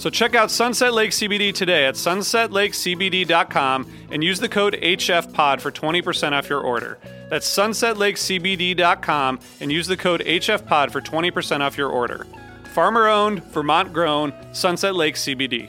[0.00, 5.70] So check out Sunset Lake CBD today at sunsetlakecbd.com and use the code HFPOD for
[5.70, 6.98] 20% off your order.
[7.28, 12.26] That's sunsetlakecbd.com and use the code HFPOD for 20% off your order.
[12.72, 15.68] Farmer owned, Vermont grown, Sunset Lake CBD.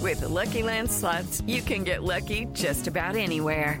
[0.00, 3.80] With the Lucky Land slots, you can get lucky just about anywhere.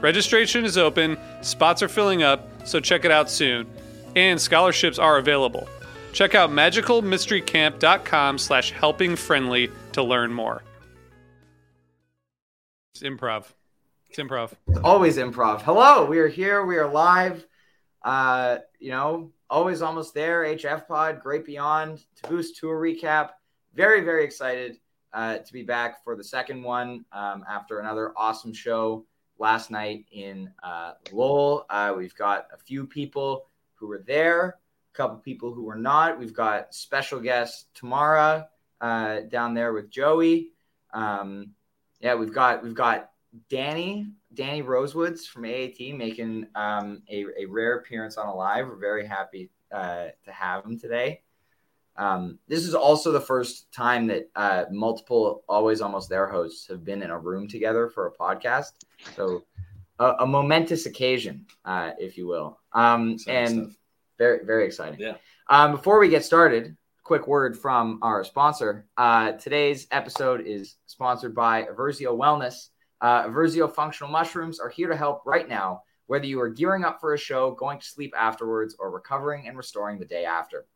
[0.00, 3.66] Registration is open, spots are filling up, so check it out soon.
[4.14, 5.68] And scholarships are available.
[6.12, 10.62] Check out magicalmysterycamp.com slash helpingfriendly to learn more.
[12.94, 13.46] It's improv.
[14.08, 14.52] It's improv.
[14.68, 15.62] It's always improv.
[15.62, 16.64] Hello, we are here.
[16.64, 17.44] We are live.
[18.02, 20.44] Uh, you know, always almost there.
[20.44, 23.30] HF Pod, Great Beyond, to boost tour recap.
[23.74, 24.78] Very, very excited
[25.12, 29.04] uh, to be back for the second one um, after another awesome show
[29.38, 31.66] last night in uh, Lowell.
[31.70, 34.58] Uh, we've got a few people who were there,
[34.92, 36.18] a couple people who were not.
[36.18, 38.48] We've got special guest Tamara
[38.80, 40.50] uh, down there with Joey.
[40.92, 41.52] Um,
[42.00, 43.10] yeah, we've got we've got
[43.48, 48.68] Danny Danny Rosewoods from AAT making um, a, a rare appearance on a live.
[48.68, 51.22] We're very happy uh, to have him today.
[51.96, 56.84] Um, this is also the first time that uh, multiple Always Almost There hosts have
[56.84, 58.72] been in a room together for a podcast.
[59.16, 59.44] So,
[59.98, 62.58] a, a momentous occasion, uh, if you will.
[62.72, 63.76] Um, and stuff.
[64.18, 65.00] very, very exciting.
[65.00, 65.14] Yeah.
[65.48, 68.86] Um, before we get started, quick word from our sponsor.
[68.96, 72.68] Uh, today's episode is sponsored by Eversio Wellness.
[73.00, 77.00] Uh, Eversio functional mushrooms are here to help right now, whether you are gearing up
[77.00, 80.66] for a show, going to sleep afterwards, or recovering and restoring the day after.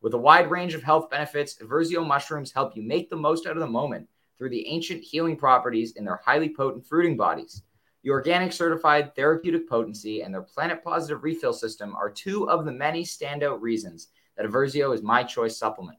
[0.00, 3.56] With a wide range of health benefits, Eversio mushrooms help you make the most out
[3.56, 7.62] of the moment through the ancient healing properties in their highly potent fruiting bodies.
[8.04, 12.72] The organic certified therapeutic potency and their planet positive refill system are two of the
[12.72, 15.98] many standout reasons that Eversio is my choice supplement.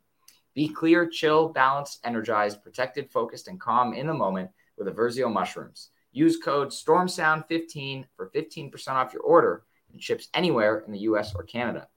[0.54, 5.90] Be clear, chill, balanced, energized, protected, focused, and calm in the moment with Eversio mushrooms.
[6.12, 11.44] Use code STORMSOUND15 for 15% off your order and ships anywhere in the US or
[11.44, 11.88] Canada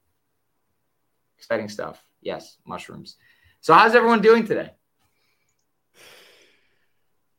[1.42, 2.04] exciting stuff.
[2.20, 3.16] Yes, mushrooms.
[3.60, 4.70] So, how's everyone doing today?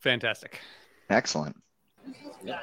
[0.01, 0.59] Fantastic.
[1.09, 1.55] Excellent.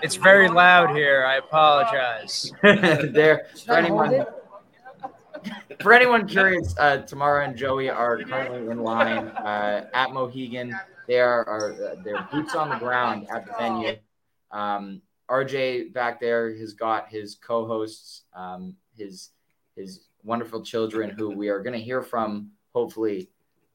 [0.03, 1.25] It's very loud here.
[1.25, 2.53] I apologize.
[2.63, 4.27] there for anyone
[5.81, 10.79] for anyone curious, uh, Tamara and Joey are currently in line uh, at Mohegan.
[11.07, 13.97] They are, are uh, they're boots on the ground at the venue.
[14.51, 15.01] Um,
[15.31, 19.31] RJ back there has got his co-hosts, um, his
[19.77, 23.31] his wonderful children who we are going to hear from hopefully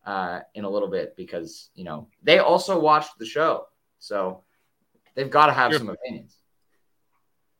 [0.06, 3.68] uh, in a little bit because you know they also watched the show,
[4.00, 4.44] so
[5.16, 5.80] they've got to have Sure.
[5.80, 6.38] some opinions.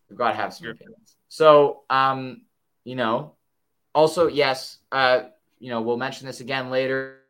[0.10, 0.72] They've got to have some Sure.
[0.74, 1.16] opinions.
[1.30, 2.44] So, um,
[2.84, 3.36] you know,
[3.94, 5.24] also yes, uh,
[5.60, 7.22] you know, we'll mention this again later.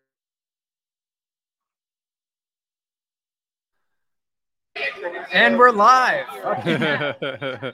[5.32, 6.26] And we're live.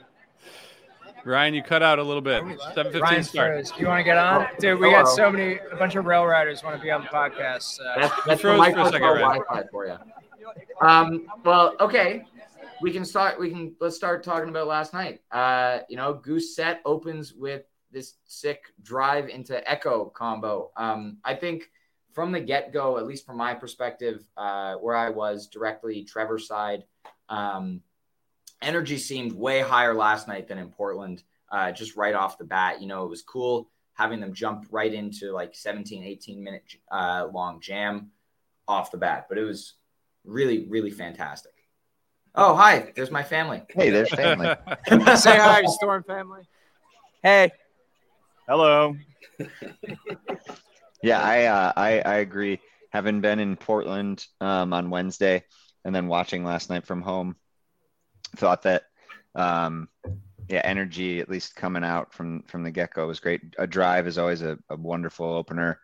[1.24, 2.42] Ryan, you cut out a little bit.
[2.42, 3.64] 7:15 Ryan start.
[3.66, 4.46] Do you want to get on?
[4.58, 7.08] Dude, we got so many, a bunch of rail riders want to be on the
[7.08, 7.78] podcast.
[7.80, 9.20] Uh, That's, that's the for a second, Ryan.
[9.20, 9.96] Wi-Fi for you.
[10.80, 12.24] Um, well, okay,
[12.82, 13.40] we can start.
[13.40, 15.20] We can let's start talking about last night.
[15.30, 20.70] Uh, you know, Goose Set opens with this sick drive into Echo combo.
[20.76, 21.70] Um, I think
[22.12, 26.46] from the get go, at least from my perspective, uh, where I was directly Trevor's
[26.46, 26.84] side,
[27.28, 27.80] um,
[28.60, 31.22] energy seemed way higher last night than in Portland.
[31.50, 34.92] Uh, just right off the bat, you know, it was cool having them jump right
[34.92, 38.10] into like 17, 18 minute uh, long jam
[38.66, 39.74] off the bat, but it was
[40.24, 41.52] really, really fantastic.
[42.34, 43.62] Oh, hi, there's my family.
[43.68, 44.46] Hey, there's family.
[45.16, 46.42] say hi, Storm family.
[47.22, 47.50] Hey.
[48.48, 48.96] Hello.
[51.02, 52.58] yeah, I, uh, I I agree.
[52.90, 55.44] Having been in Portland um, on Wednesday
[55.84, 57.36] and then watching last night from home,
[58.36, 58.84] thought that
[59.34, 59.88] um,
[60.48, 63.42] yeah, energy at least coming out from from the get go was great.
[63.58, 65.80] A drive is always a, a wonderful opener,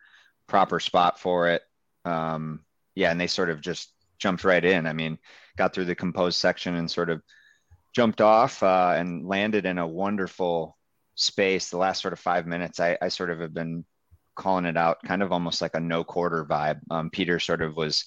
[0.47, 1.61] proper spot for it.
[2.05, 2.61] Um,
[2.95, 4.85] yeah, and they sort of just jumped right in.
[4.85, 5.17] I mean,
[5.57, 7.21] got through the composed section and sort of
[7.95, 10.77] jumped off uh, and landed in a wonderful
[11.15, 11.69] space.
[11.69, 13.85] The last sort of five minutes, I, I sort of have been
[14.35, 16.79] calling it out, kind of almost like a no quarter vibe.
[16.91, 18.05] Um, Peter sort of was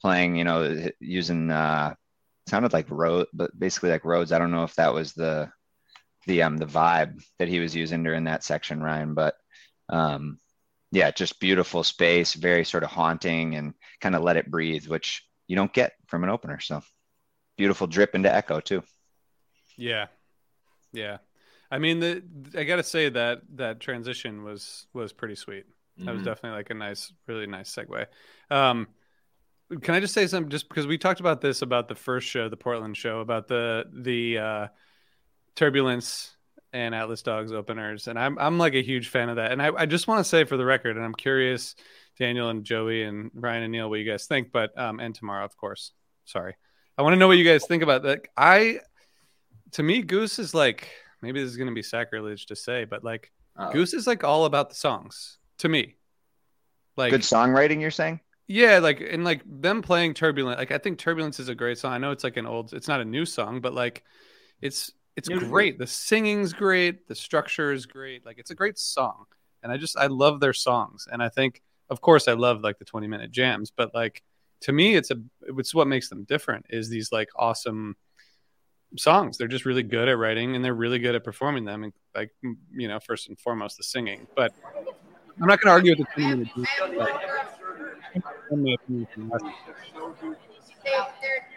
[0.00, 1.94] playing, you know, using uh,
[2.48, 4.32] sounded like road, but basically like Rhodes.
[4.32, 5.50] I don't know if that was the
[6.26, 9.34] the um the vibe that he was using during that section, Ryan, but
[9.88, 10.38] um,
[10.90, 15.22] yeah, just beautiful space, very sort of haunting, and kind of let it breathe, which
[15.48, 16.60] you don't get from an opener.
[16.60, 16.82] So
[17.56, 18.82] beautiful drip into echo too.
[19.76, 20.06] Yeah,
[20.92, 21.18] yeah.
[21.70, 22.22] I mean, the
[22.56, 25.66] I gotta say that that transition was was pretty sweet.
[26.04, 26.24] That was Mhm.
[26.24, 28.06] definitely like a nice, really nice segue.
[28.50, 28.88] Um,
[29.82, 30.50] can I just say something?
[30.50, 33.84] Just because we talked about this about the first show, the Portland show, about the
[33.92, 34.68] the uh,
[35.56, 36.36] turbulence
[36.72, 39.52] and Atlas Dogs openers, and I'm I'm like a huge fan of that.
[39.52, 41.74] And I, I just want to say for the record, and I'm curious,
[42.18, 45.44] Daniel and Joey and Ryan and Neil, what you guys think, but um, and tomorrow,
[45.44, 45.92] of course.
[46.24, 46.54] Sorry,
[46.96, 48.26] I want to know what you guys think about that.
[48.36, 48.80] I,
[49.72, 50.88] to me, Goose is like
[51.22, 54.44] maybe this is gonna be sacrilege to say, but like Uh, Goose is like all
[54.44, 55.96] about the songs to me.
[56.96, 58.20] Like Good songwriting, you're saying?
[58.46, 60.58] yeah, like and like them playing Turbulent.
[60.58, 61.92] Like I think Turbulence is a great song.
[61.92, 64.04] I know it's like an old, it's not a new song, but like
[64.60, 65.78] it's it's New to great.
[65.78, 68.24] The singing's great, the structure is great.
[68.26, 69.26] Like it's a great song.
[69.62, 71.08] And I just I love their songs.
[71.10, 74.22] And I think of course I love like the 20 minute jams, but like
[74.62, 75.16] to me it's a
[75.56, 77.96] it's what makes them different is these like awesome
[78.96, 79.38] songs.
[79.38, 82.30] They're just really good at writing and they're really good at performing them and like
[82.42, 84.26] you know, first and foremost the singing.
[84.34, 84.52] But
[85.40, 86.36] I'm not going to argue with the 20
[88.62, 88.78] minute
[89.16, 89.42] jams.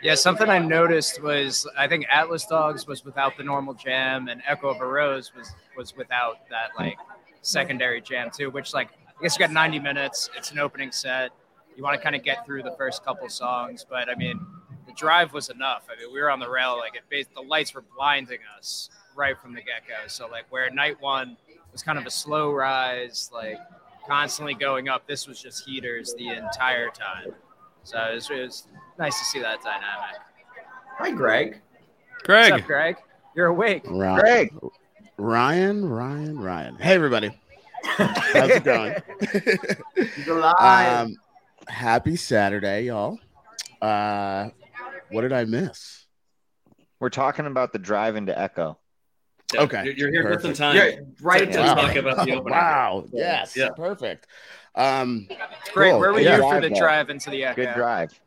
[0.04, 4.42] Yeah, something I noticed was I think Atlas Dogs was without the normal jam, and
[4.48, 6.98] Echo of a Rose was was without that like
[7.44, 8.50] secondary jam too.
[8.50, 8.90] Which like
[9.22, 10.32] I guess you got 90 minutes.
[10.36, 11.30] It's an opening set.
[11.78, 14.44] You want to kind of get through the first couple songs, but I mean,
[14.88, 15.84] the drive was enough.
[15.92, 17.28] I mean, we were on the rail like it.
[17.36, 20.08] The lights were blinding us right from the get go.
[20.08, 21.38] So like where night one
[21.72, 23.60] was kind of a slow rise, like
[24.08, 25.06] constantly going up.
[25.06, 27.32] This was just heaters the entire time.
[27.84, 30.16] So it was, it was nice to see that dynamic.
[30.98, 31.62] Hi, Greg.
[32.24, 32.54] Greg.
[32.54, 32.96] What's up, Greg?
[33.36, 33.84] You're awake.
[33.86, 34.54] Ryan, Greg.
[35.18, 36.76] Ryan, Ryan, Ryan.
[36.78, 37.40] Hey, everybody.
[37.84, 38.96] How's it going?
[40.16, 41.06] He's alive.
[41.08, 41.16] um,
[41.68, 43.20] happy Saturday, y'all.
[43.82, 44.50] Uh,
[45.10, 46.06] what did I miss?
[47.00, 48.78] We're talking about the drive into echo.
[49.54, 50.76] Yeah, Okay, You're, you're here just in time.
[50.76, 51.74] You're right to to Wow.
[51.76, 52.52] talk about the opener.
[52.56, 53.06] wow.
[53.12, 53.58] Yes.
[53.58, 53.70] Yeah.
[53.76, 54.28] Perfect.
[54.76, 55.28] Um,
[55.74, 55.92] Great.
[55.92, 56.00] Cool.
[56.00, 56.38] Where were Yeah.
[56.38, 56.80] you for the Drive, though.
[56.80, 57.56] drive into the Echo?
[57.66, 58.18] Good drive.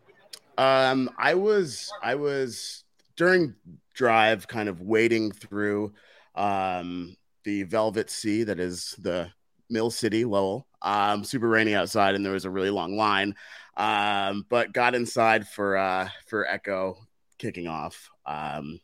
[0.59, 2.85] Um, I was I was
[3.17, 3.55] during
[3.95, 5.95] drive kind of wading through
[6.35, 9.31] um the Velvet Sea that is the
[9.71, 10.67] Mill City, Lowell.
[10.83, 13.35] Um, super rainy outside, and there was a really long line.
[13.77, 16.99] Um, but got inside for uh for Echo
[17.39, 18.11] kicking off.
[18.27, 18.81] Um,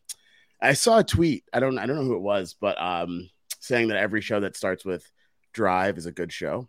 [0.61, 1.45] I saw a tweet.
[1.53, 3.29] I don't I don't know who it was, but um,
[3.61, 5.11] saying that every show that starts with
[5.53, 6.69] drive is a good show.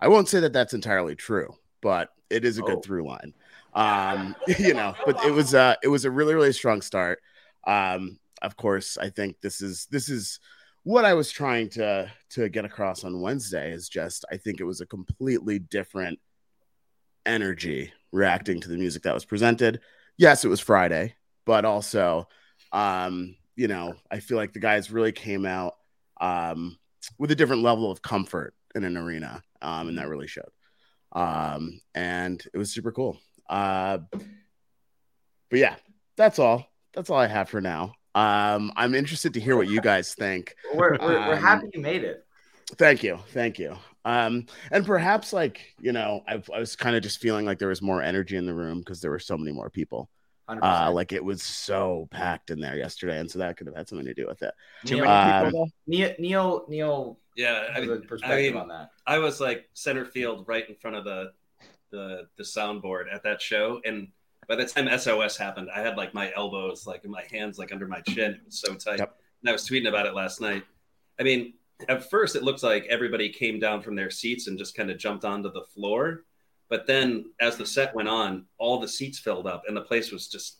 [0.00, 2.66] I won't say that that's entirely true, but it is a Oh.
[2.66, 3.32] good through line
[3.74, 7.20] um you know but it was uh it was a really really strong start
[7.66, 10.40] um of course i think this is this is
[10.86, 14.64] what i was trying to to get across on wednesday is just i think it
[14.64, 16.18] was a completely different
[17.26, 19.80] energy reacting to the music that was presented.
[20.16, 21.14] Yes, it was Friday,
[21.44, 22.28] but also,
[22.72, 25.74] um, you know, I feel like the guys really came out
[26.20, 26.78] um,
[27.18, 30.50] with a different level of comfort in an arena, um, and that really showed.
[31.12, 33.18] Um, and it was super cool.
[33.48, 33.98] Uh,
[35.50, 35.76] but yeah,
[36.16, 36.66] that's all.
[36.94, 37.94] That's all I have for now.
[38.16, 40.56] Um, I'm interested to hear what you guys think.
[40.74, 42.24] We're, we're, we're Um, happy you made it.
[42.78, 43.76] Thank you, thank you.
[44.06, 47.68] Um, and perhaps like you know, I, I was kind of just feeling like there
[47.68, 50.08] was more energy in the room because there were so many more people.
[50.48, 53.88] Uh, like it was so packed in there yesterday, and so that could have had
[53.88, 54.54] something to do with it.
[54.84, 55.52] Neil, Um,
[55.88, 58.90] Neil, Neil, Neil Yeah, I has mean, a perspective mean- on that.
[59.06, 61.32] I was like center field right in front of the
[61.90, 64.08] the the soundboard at that show, and
[64.48, 67.72] by the time SOS happened, I had like my elbows like in my hands like
[67.72, 68.32] under my chin.
[68.32, 68.98] It was so tight.
[68.98, 69.16] Yep.
[69.42, 70.64] And I was tweeting about it last night.
[71.18, 71.54] I mean,
[71.88, 74.98] at first it looked like everybody came down from their seats and just kind of
[74.98, 76.24] jumped onto the floor,
[76.68, 80.10] but then as the set went on, all the seats filled up, and the place
[80.10, 80.58] was just.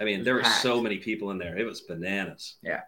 [0.00, 1.56] I mean, there were so many people in there.
[1.56, 2.56] It was bananas.
[2.62, 2.80] Yeah.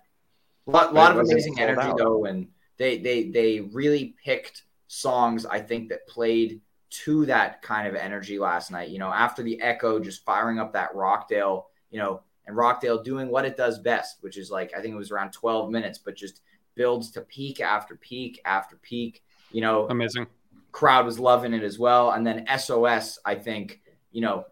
[0.66, 1.98] A lot, lot of amazing energy out.
[1.98, 2.48] though, and
[2.78, 8.38] they they they really picked songs I think that played to that kind of energy
[8.38, 8.90] last night.
[8.90, 13.28] You know, after the echo, just firing up that Rockdale, you know, and Rockdale doing
[13.28, 16.16] what it does best, which is like I think it was around 12 minutes, but
[16.16, 16.42] just
[16.74, 19.22] builds to peak after peak after peak.
[19.50, 20.26] You know, Amazing.
[20.72, 22.12] crowd was loving it as well.
[22.12, 23.80] And then SOS, I think,
[24.12, 24.44] you know,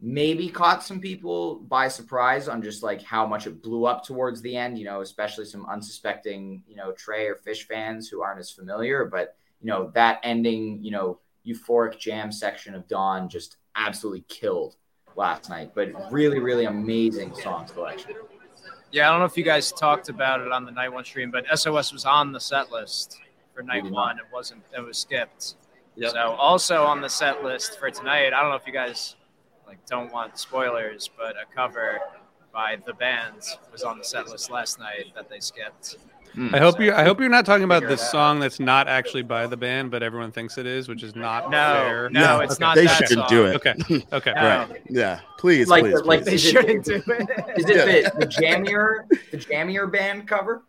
[0.00, 4.42] maybe caught some people by surprise on just like how much it blew up towards
[4.42, 8.40] the end, you know, especially some unsuspecting, you know, Trey or Phish fans who aren't
[8.40, 9.06] as familiar.
[9.06, 14.76] But, you know, that ending, you know, euphoric jam section of Dawn just absolutely killed
[15.16, 15.72] last night.
[15.74, 18.12] But really, really amazing song selection.
[18.90, 21.30] Yeah, I don't know if you guys talked about it on the night one stream,
[21.30, 23.20] but SOS was on the set list
[23.52, 24.18] for night one.
[24.18, 24.62] It wasn't.
[24.76, 25.56] It was skipped.
[25.96, 26.12] Yep.
[26.12, 29.16] So also on the set list for tonight, I don't know if you guys
[29.66, 31.98] like don't want spoilers, but a cover
[32.52, 35.96] by the band was on the set list last night that they skipped.
[36.52, 36.92] I hope you.
[36.92, 39.56] I hope you're not talking about Figure it this song that's not actually by the
[39.56, 42.10] band, but everyone thinks it is, which is not No, fair.
[42.10, 42.64] no, Yeah, it's okay.
[42.64, 43.28] not they that shouldn't song.
[43.28, 43.54] do it.
[43.56, 43.74] Okay.
[44.12, 44.32] Okay.
[44.34, 44.42] No.
[44.68, 44.82] Right?
[44.90, 46.30] Yeah, please, Like please, like please.
[46.30, 47.58] They shouldn't do it.
[47.58, 50.62] Is it the, the Jammier, the Jammier band cover?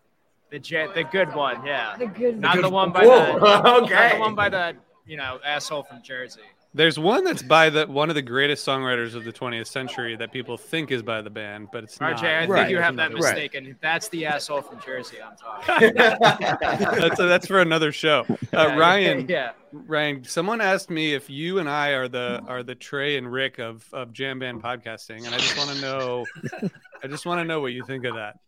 [0.52, 1.66] the ja- the good one?
[1.66, 2.62] Yeah, The good not one.
[2.62, 3.40] the one by Whoa, the
[3.90, 4.76] not the one by the
[5.08, 6.42] you know asshole from Jersey.
[6.76, 10.34] There's one that's by the one of the greatest songwriters of the 20th century that
[10.34, 12.18] people think is by the band, but it's not.
[12.18, 12.70] RJ, I think Right.
[12.70, 13.22] you have that Right.
[13.22, 13.78] mistaken.
[13.82, 15.94] That's the asshole from Jersey I'm talking.
[15.96, 18.26] that's that's for another show.
[18.54, 19.52] Uh, Yeah, Ryan, yeah.
[19.72, 23.58] Ryan, someone asked me if you and I are the are the Trey and Rick
[23.60, 26.26] of of Jam Band podcasting, and I just want to know,
[27.04, 28.40] I just want to know what you think of that.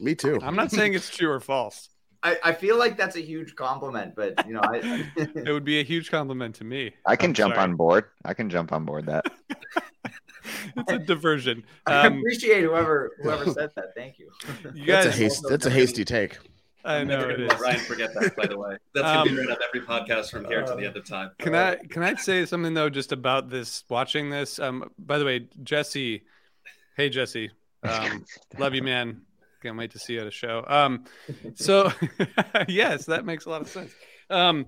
[0.00, 0.38] Me too.
[0.42, 1.88] I'm not saying it's true or false.
[2.22, 5.78] I, I feel like that's a huge compliment, but you know, I, It would be
[5.80, 6.92] a huge compliment to me.
[7.06, 7.64] I can I'm jump sorry.
[7.64, 8.04] on board.
[8.24, 9.24] I can jump on board that.
[10.76, 11.62] It's a diversion.
[11.86, 13.94] I Um, appreciate whoever whoever said that.
[13.94, 14.30] Thank you.
[14.74, 15.46] you That's a guys, hasty.
[15.50, 16.38] That's a hasty take.
[16.84, 17.50] I know never it gonna is.
[17.52, 18.76] let Ryan forget that, by the way.
[18.94, 21.32] That's gonna Um, be right on every podcast from here to the end of time.
[21.38, 24.58] Can I can I say something though, just about this watching this?
[24.58, 26.22] Um, by the way, Jesse,
[26.96, 27.50] hey Jesse,
[27.82, 28.24] um,
[28.58, 29.20] love you, man.
[29.62, 30.64] Can't wait to see you at a show.
[30.68, 31.04] Um,
[31.54, 31.92] so
[32.68, 33.92] yes, that makes a lot of sense.
[34.30, 34.66] Um,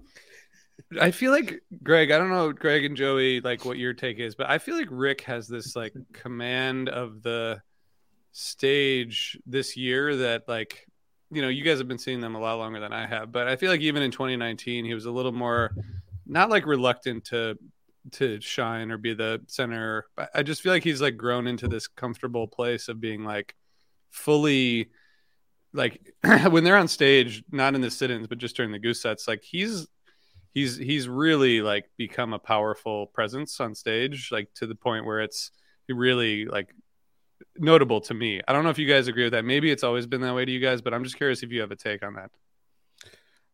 [1.00, 2.10] I feel like Greg.
[2.10, 4.88] I don't know, Greg and Joey, like what your take is, but I feel like
[4.90, 7.62] Rick has this like command of the
[8.32, 10.86] stage this year that like
[11.30, 13.46] you know you guys have been seeing them a lot longer than I have, but
[13.46, 15.72] I feel like even in 2019 he was a little more
[16.26, 17.58] not like reluctant to
[18.12, 20.06] to shine or be the center.
[20.34, 23.54] I just feel like he's like grown into this comfortable place of being like
[24.10, 24.90] fully
[25.72, 26.12] like
[26.50, 29.42] when they're on stage, not in the sit-ins, but just during the goose sets, like
[29.42, 29.86] he's
[30.52, 35.20] he's he's really like become a powerful presence on stage, like to the point where
[35.20, 35.50] it's
[35.88, 36.74] really like
[37.56, 38.40] notable to me.
[38.46, 39.44] I don't know if you guys agree with that.
[39.44, 41.60] Maybe it's always been that way to you guys, but I'm just curious if you
[41.60, 42.30] have a take on that.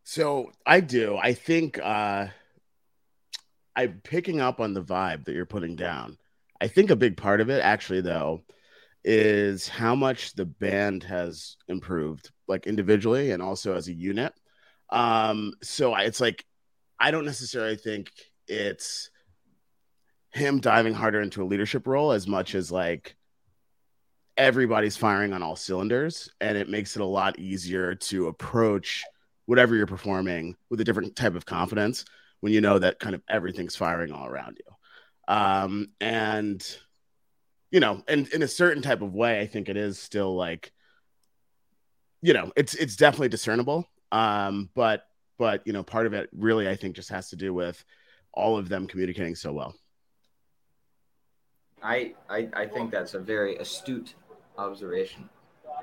[0.05, 1.17] So I do.
[1.17, 2.29] I think uh
[3.75, 6.17] I'm picking up on the vibe that you're putting down.
[6.59, 8.43] I think a big part of it, actually, though,
[9.09, 14.35] is how much the band has improved, like individually and also as a unit.
[14.91, 16.45] Um, so I- it's like
[16.99, 18.11] I don't necessarily think
[18.49, 19.11] it's
[20.33, 23.17] him diving harder into a leadership role as much as like
[24.37, 29.05] everybody's firing on all cylinders, and it makes it a lot easier to approach
[29.47, 32.05] whatever you're performing with a different type of confidence
[32.41, 35.35] when you know that kind of everything's firing all around you.
[35.35, 36.79] Um, and
[37.71, 40.73] you know, and in a certain type of way, I think it is still like,
[42.23, 43.89] you know, it's it's definitely discernible.
[44.13, 45.07] Um, but
[45.39, 47.85] but you know, part of it really I think just has to do with
[48.33, 49.75] all of them communicating so well.
[51.83, 54.15] I, I I think that's a very astute
[54.59, 55.29] observation.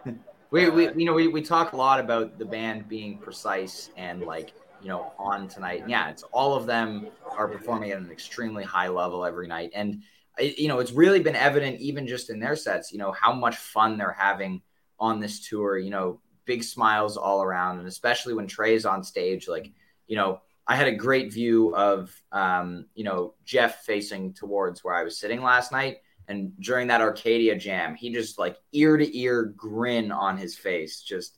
[0.52, 4.22] we, we you know we, we talk a lot about the band being precise and
[4.22, 5.84] like you know on tonight.
[5.88, 10.02] Yeah, it's all of them are performing at an extremely high level every night, and
[10.40, 12.92] you know it's really been evident even just in their sets.
[12.92, 14.62] You know how much fun they're having
[15.00, 15.78] on this tour.
[15.78, 19.72] You know, big smiles all around, and especially when Trey's on stage, like
[20.08, 20.42] you know.
[20.66, 25.20] I had a great view of, um, you know, Jeff facing towards where I was
[25.20, 25.98] sitting last night,
[26.30, 31.02] and during that Arcadia jam, he just like ear to ear grin on his face,
[31.02, 31.38] just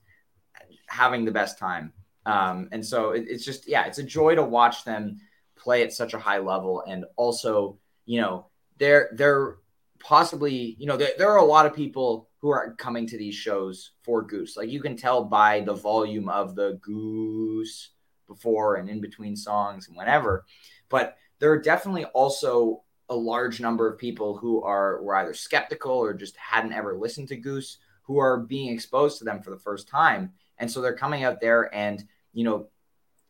[0.88, 1.92] having the best time.
[2.28, 5.18] Um, and so it, it's just, yeah, it's a joy to watch them
[5.56, 6.84] play at such a high level.
[6.88, 8.46] And also, you know,
[8.78, 9.58] they're, they're
[10.00, 13.36] possibly, you know, there, there are a lot of people who are coming to these
[13.36, 14.56] shows for Goose.
[14.56, 17.92] Like you can tell by the volume of the Goose
[18.28, 20.46] before and in between songs and whenever.
[20.90, 25.94] But there are definitely also a large number of people who are were either skeptical
[25.94, 29.60] or just hadn't ever listened to Goose who are being exposed to them for the
[29.60, 30.32] first time.
[30.58, 32.04] And so they're coming out there and,
[32.34, 32.68] you know,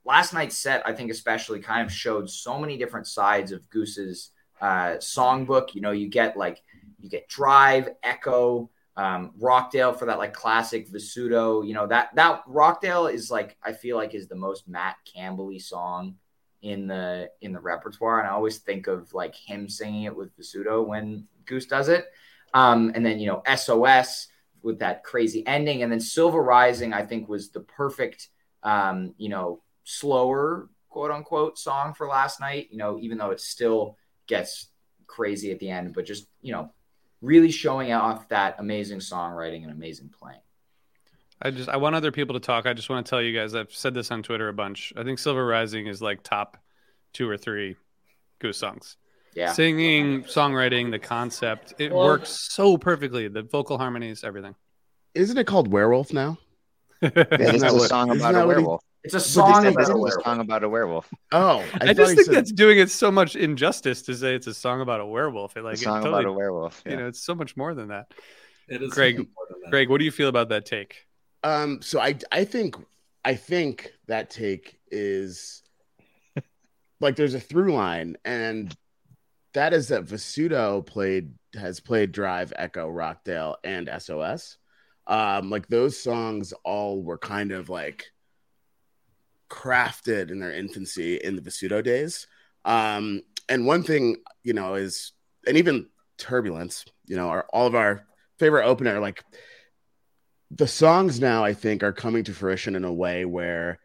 [0.04, 4.32] last night's set, I think especially kind of showed so many different sides of Goose's
[4.62, 5.76] uh, songbook.
[5.76, 6.62] You know, you get like
[7.00, 11.66] you get Drive, Echo, um, Rockdale for that like classic Vasudo.
[11.66, 15.52] You know that that Rockdale is like I feel like is the most Matt Campbell
[15.60, 16.16] song
[16.62, 20.36] in the in the repertoire, and I always think of like him singing it with
[20.38, 22.06] Vasudo when Goose does it.
[22.54, 24.30] Um, and then you know SOS
[24.64, 28.30] with that crazy ending, and then Silver Rising I think was the perfect
[28.64, 32.70] um, you know slower quote unquote song for last night.
[32.72, 33.98] You know even though it's still
[34.28, 34.70] gets
[35.08, 36.72] crazy at the end, but just you know
[37.22, 40.40] really showing off that amazing songwriting and amazing playing.
[41.42, 42.66] I just I want other people to talk.
[42.66, 44.94] I just want to tell you guys I've said this on Twitter a bunch.
[44.96, 46.58] I think Silver Rising is like top
[47.14, 47.76] two or three
[48.40, 48.98] Goose songs.
[49.36, 49.52] Yeah.
[49.52, 53.28] Singing, songwriting, the concept, it well, works so perfectly.
[53.28, 54.56] The vocal harmonies, everything.
[55.14, 56.38] Isn't it called Werewolf now?
[57.02, 58.82] yeah, it's a song about a werewolf.
[59.06, 61.08] It's a song about a, a song about a werewolf.
[61.32, 62.36] Oh, I, I just think said...
[62.36, 65.56] that's doing it so much injustice to say it's a song about a werewolf.
[65.56, 66.82] It, like a song totally, about a werewolf.
[66.86, 66.92] Yeah.
[66.92, 68.12] You know, it's so much more than that.
[68.68, 69.28] It is Greg.
[69.70, 71.06] Greg, what do you feel about that take?
[71.44, 72.76] Um, so I I think
[73.24, 75.62] I think that take is
[77.00, 78.76] like there's a through line, and
[79.54, 84.58] that is that Vasudo played has played Drive, Echo, Rockdale, and SOS.
[85.08, 88.06] Um, like those songs all were kind of like
[89.50, 92.28] crafted in their infancy in the Vasudo days.
[92.64, 95.14] Um, and one thing, you know, is
[95.48, 98.06] and even Turbulence, you know, are all of our
[98.40, 99.24] favorite opener, like
[100.52, 103.80] the songs now I think are coming to fruition in a way where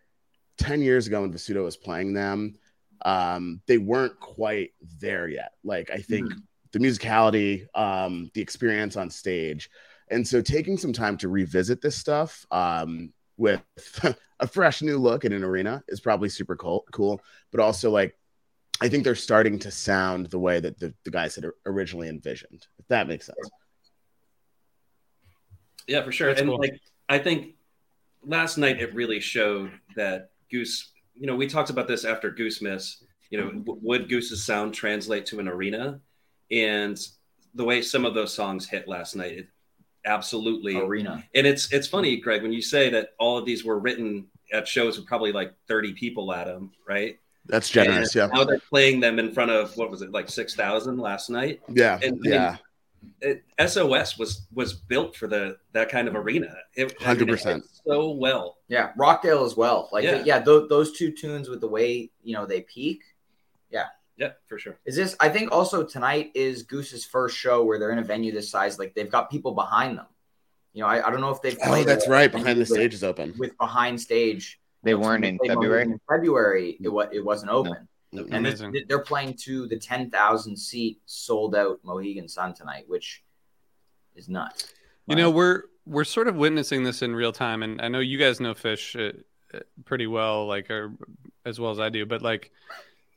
[0.59, 2.55] 10 years ago when Vasudo was playing them,
[3.03, 5.53] um, they weren't quite there yet.
[5.65, 6.39] Like I think mm-hmm.
[6.73, 9.71] the musicality, um, the experience on stage.
[10.09, 13.63] And so taking some time to revisit this stuff um, with
[14.41, 17.21] a fresh new look in an arena is probably super cool, cool.
[17.51, 18.17] But also like
[18.81, 22.67] I think they're starting to sound the way that the, the guys had originally envisioned,
[22.79, 23.39] if that makes sense.
[25.87, 26.29] Yeah, for sure.
[26.29, 26.59] That's and cool.
[26.59, 27.55] like I think
[28.23, 30.93] last night it really showed that Goose.
[31.15, 33.03] You know, we talked about this after Goosemas.
[33.31, 36.01] You know, w- would Goose's sound translate to an arena?
[36.51, 36.99] And
[37.55, 39.49] the way some of those songs hit last night, it
[40.05, 41.25] absolutely arena.
[41.35, 44.67] And it's it's funny, Greg, when you say that all of these were written at
[44.67, 47.19] shows with probably like 30 people at them, right?
[47.47, 48.15] That's generous.
[48.15, 48.39] And yeah.
[48.39, 51.61] Now they're playing them in front of what was it like 6,000 last night?
[51.69, 51.99] Yeah.
[52.03, 52.57] And, yeah
[53.21, 56.55] it, SOS was was built for the that kind of arena.
[57.01, 58.59] Hundred percent, so well.
[58.69, 59.89] Yeah, Rockdale as well.
[59.93, 63.03] Like yeah, yeah th- those two tunes with the way you know they peak.
[64.21, 64.79] Yeah, yeah, for sure.
[64.85, 65.17] Is this?
[65.19, 68.79] I think also tonight is Goose's first show where they're in a venue this size.
[68.79, 70.07] Like they've got people behind them.
[70.75, 71.59] You know, I, I don't know if they've.
[71.65, 72.31] Oh, that's right.
[72.31, 73.35] Behind the stage is open.
[73.39, 75.83] With behind stage, they weren't in February.
[75.83, 77.89] In February, it was it wasn't open.
[78.13, 78.23] No.
[78.25, 78.75] And Amazing.
[78.89, 83.23] they're playing to the 10,000 seat sold out Mohegan Sun tonight, which
[84.17, 84.73] is nuts.
[85.07, 88.19] You know, we're we're sort of witnessing this in real time, and I know you
[88.19, 89.17] guys know Phish uh,
[89.57, 90.93] uh, pretty well, like or
[91.45, 92.07] as well as I do.
[92.07, 92.53] But like,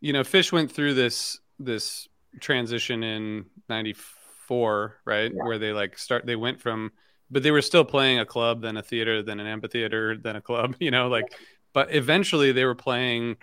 [0.03, 2.09] you know, Phish went through this this
[2.41, 5.43] transition in '94, right, yeah.
[5.43, 6.91] where they like start they went from,
[7.31, 10.41] but they were still playing a club, then a theater, then an amphitheater, then a
[10.41, 10.75] club.
[10.81, 11.33] You know, like,
[11.71, 13.37] but eventually they were playing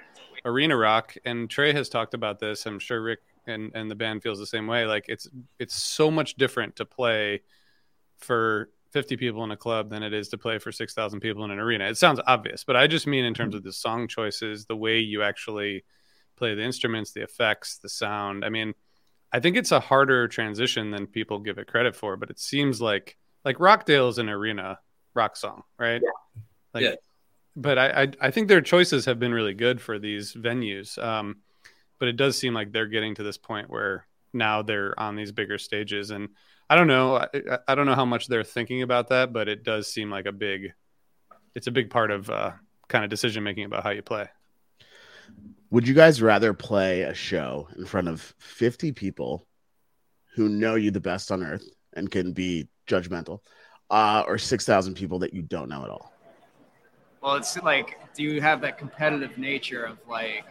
[0.45, 2.67] arena rock, and Trey has talked about this.
[2.67, 4.85] I'm sure Rick and and the band feels the same way.
[4.85, 7.41] Like it's it's so much different to play
[8.19, 11.53] for 50 people in a club than it is to play for 6,000 people in
[11.53, 11.89] an arena.
[11.89, 13.59] It sounds obvious, but I just mean in terms mm-hmm.
[13.59, 15.85] of the song choices, the way you actually
[16.41, 18.45] play the instruments, the effects, the sound.
[18.45, 18.75] I mean,
[19.33, 22.81] I think it's a harder transition than people give it credit for, but it seems
[22.81, 24.79] like like Rockdale is an arena
[25.15, 26.03] rock song, right?
[26.03, 26.11] Yeah.
[26.75, 26.95] Like, Yeah.
[27.57, 30.99] But I, I I think their choices have been really good for these venues.
[31.03, 31.37] Um,
[31.99, 35.33] but it does seem like they're getting to this point where now they're on these
[35.33, 36.29] bigger stages, and
[36.71, 37.17] I don't know.
[37.17, 40.11] I, I- I don't know how much they're thinking about that, but it does seem
[40.11, 40.73] like a big.
[41.55, 42.53] It's a big part of uh,
[42.89, 44.29] kind of decision making about how you play.
[45.71, 49.47] Would you guys rather play a show in front of 50 people
[50.35, 53.41] who know you the best on earth and can be judgmental,
[53.91, 56.13] uh, or 6,000 people that you don't know at all?
[57.21, 60.45] Well, it's like, do you have that competitive nature of like,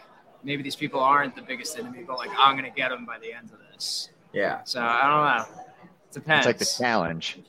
[0.44, 3.34] maybe these people aren't the biggest enemy, but like, I'm gonna get them by the
[3.34, 4.10] end of this.
[4.32, 4.64] Yeah.
[4.64, 5.64] So I don't know.
[5.84, 6.46] It depends.
[6.46, 7.40] It's like the challenge.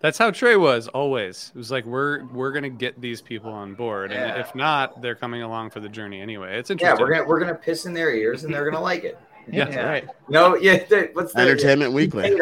[0.00, 1.50] That's how Trey was always.
[1.54, 5.16] It was like we're we're gonna get these people on board, and if not, they're
[5.16, 6.56] coming along for the journey anyway.
[6.58, 6.96] It's interesting.
[6.98, 9.18] Yeah, we're gonna we're gonna piss in their ears and they're gonna like it.
[9.50, 9.66] Yeah.
[9.70, 9.86] Yeah.
[9.88, 10.08] Right.
[10.28, 10.84] No, yeah.
[10.84, 12.38] the- What's the Entertainment Weekly.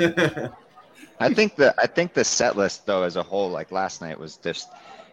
[1.20, 4.18] I think the I think the set list though as a whole, like last night
[4.18, 4.68] was just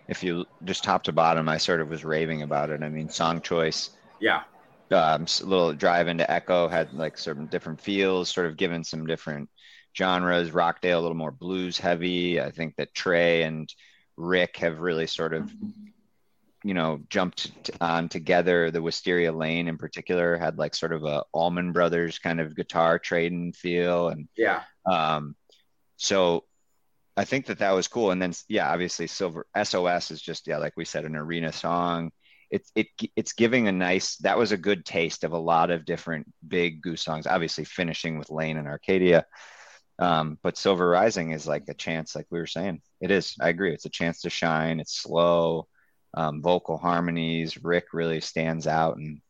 [0.08, 2.82] if you just top to bottom, I sort of was raving about it.
[2.82, 4.44] I mean, song choice, yeah.
[4.92, 9.06] um, s- little drive into Echo had like some different feels, sort of given some
[9.06, 9.50] different
[9.98, 10.52] genres.
[10.52, 12.40] Rockdale a little more blues heavy.
[12.40, 13.74] I think that Trey and
[14.16, 15.52] Rick have really sort of
[16.64, 18.72] you know jumped on together.
[18.72, 23.00] The Wysteria Lane in particular had like sort of a Allman Brothers kind of guitar
[23.00, 24.64] trading feel, and Yeah.
[24.86, 25.36] um,
[25.98, 26.44] so
[27.16, 28.12] I think that that was cool.
[28.12, 32.12] And then, yeah, obviously Silver SOS is just, yeah, like we said, an arena song.
[32.52, 35.84] It's, it, it's giving a nice, that was a good taste of a lot of
[35.84, 39.26] different big goose songs, obviously finishing with Lane and Arcadia.
[40.00, 43.50] Um, but Silver Rising is like a chance, like we were saying, it is, I
[43.50, 43.74] agree.
[43.74, 44.80] It's a chance to shine.
[44.80, 45.68] It's slow,
[46.14, 47.64] um, vocal harmonies.
[47.64, 49.22] Rick really stands out and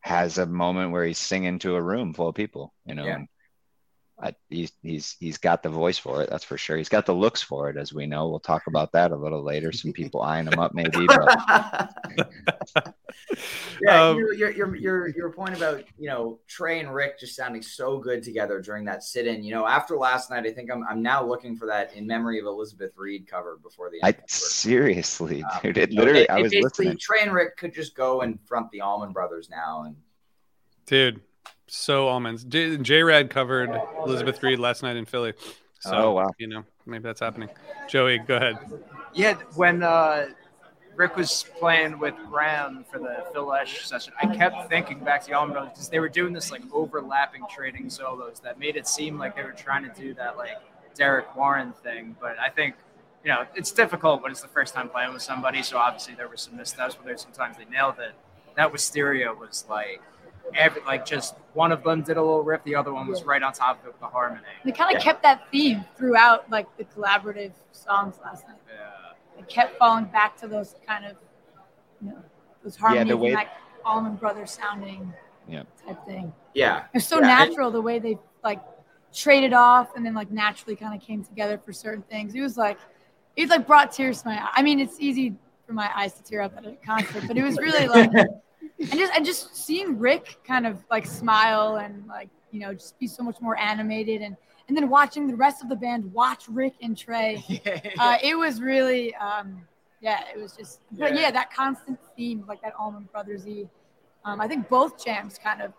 [0.00, 3.14] has a moment where he's singing to a room full of people, you know, Yeah.
[3.16, 3.28] and
[4.22, 6.30] I, he's he's he's got the voice for it.
[6.30, 6.76] That's for sure.
[6.76, 8.28] He's got the looks for it, as we know.
[8.28, 9.72] We'll talk about that a little later.
[9.72, 11.06] Some people eyeing him up, maybe.
[12.74, 12.94] But
[13.82, 17.34] yeah, Um, your, your your your your point about you know Trey and Rick just
[17.36, 19.42] sounding so good together during that sit-in.
[19.42, 22.38] You know, after last night, I think I'm I'm now looking for that in memory
[22.38, 26.20] of Elizabeth Reed cover before the I seriously, Um, dude, it literally.
[26.20, 26.98] they- I was basically, listening.
[26.98, 29.96] Trey and Rick could just go and front the Allman Brothers now, and
[30.86, 31.20] Dude,
[31.72, 32.44] so almonds.
[32.44, 33.70] J, JRAD covered
[34.04, 35.32] Elizabeth Reed last night in Philly.
[35.80, 36.30] So, Oh, wow.
[36.38, 37.48] You know, maybe that's happening.
[37.88, 38.58] Joey, go ahead.
[39.14, 40.26] Yeah, when uh,
[40.96, 45.32] Rick was playing with Graham for the Phil Esch session, I kept thinking back to
[45.32, 49.18] Allman Brothers because they were doing this like overlapping trading solos that made it seem
[49.18, 50.58] like they were trying to do that like
[50.94, 52.14] Derek Warren thing.
[52.20, 52.74] But I think,
[53.24, 55.62] you know, it's difficult when it's the first time playing with somebody.
[55.62, 58.12] So obviously there were some missteps, but there's sometimes they nailed it.
[58.56, 60.02] That Wysteria was like,
[60.54, 63.42] every like just one of them did a little riff, the other one was right
[63.42, 64.40] on top of the harmony.
[64.64, 65.04] They kind of Yeah.
[65.04, 68.58] kept that theme throughout like the collaborative songs last night.
[68.72, 69.40] Yeah.
[69.40, 71.16] It kept falling back to those kind of,
[72.00, 72.22] you know,
[72.62, 73.48] those harmonies the way- and like
[73.84, 75.12] Allman Brothers sounding
[75.48, 75.62] Yeah.
[75.86, 76.32] type thing.
[76.54, 78.60] yeah, It's so Yeah, and- natural the way they like
[79.12, 82.34] traded off and then like naturally kind of came together for certain things.
[82.34, 82.78] It was like
[83.36, 84.50] it like brought tears to my eye.
[84.54, 85.34] I mean, it's easy
[85.66, 88.10] for my eyes to tear up at a concert, but it was really like
[88.78, 92.98] and just and just seeing Rick kind of like smile and like you know just
[92.98, 94.36] be so much more animated and
[94.68, 97.42] and then watching the rest of the band watch Rick and Trey.
[97.98, 99.62] Uh, it was really um,
[100.00, 101.20] yeah, it was just but Yeah.
[101.20, 103.68] yeah, that constant theme like that Allman Brothersy.
[104.24, 105.72] Um, I think both jams kind of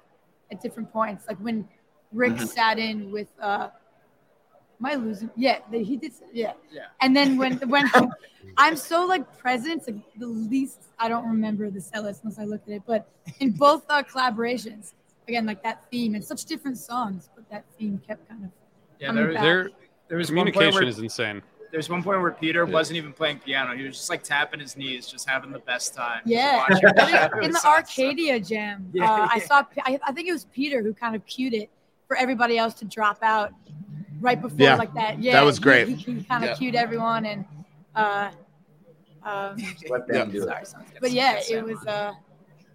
[0.52, 1.68] at different points, like when
[2.12, 2.46] Rick Mm-hmm.
[2.46, 3.28] sat in with.
[3.42, 3.70] Uh,
[4.84, 5.30] Am I losing?
[5.38, 6.12] Yeah, they, he did.
[6.34, 6.54] Yeah.
[6.70, 6.88] Yeah.
[7.00, 7.90] And then when when
[8.58, 12.38] I'm so like present, it's, like the least I don't remember the set list unless
[12.38, 12.84] I looked at it.
[12.86, 13.08] But
[13.40, 14.94] in both uh, collaborations,
[15.28, 18.50] again, like that theme and such different songs, but that theme kept kind of.
[19.00, 19.44] Yeah, coming there, back.
[19.44, 19.70] Their
[20.10, 21.42] there was one point communication where is insane.
[21.72, 23.76] There's one point where Peter wasn't even playing piano.
[23.76, 26.22] He was just like tapping his knees, just having the best time.
[26.26, 27.72] Yeah, watching I think it in the awesome.
[27.72, 29.64] Arcadia jam, Yeah, uh, I saw.
[29.82, 31.70] I, I think it was Peter who kind of cued it
[32.08, 33.54] for everybody else to drop out
[34.24, 35.20] right before Yeah, like that.
[35.20, 35.88] Yeah, that was great.
[35.88, 36.56] He, he, kind of Yeah.
[36.56, 37.46] cued everyone and.
[37.96, 38.32] Uh,
[39.24, 39.58] um,
[39.90, 40.86] let them do sorry, sorry.
[41.00, 41.86] but yeah, it was.
[41.86, 42.14] Uh,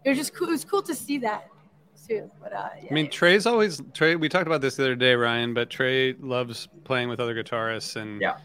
[0.04, 0.48] it was just cool.
[0.48, 1.48] It was cool to see that
[2.06, 2.30] too.
[2.42, 4.16] But uh, yeah, I mean, Trey's always Trey.
[4.16, 7.96] We talked about this the other day, Ryan, but Trey loves playing with other guitarists,
[7.96, 8.36] and Yeah.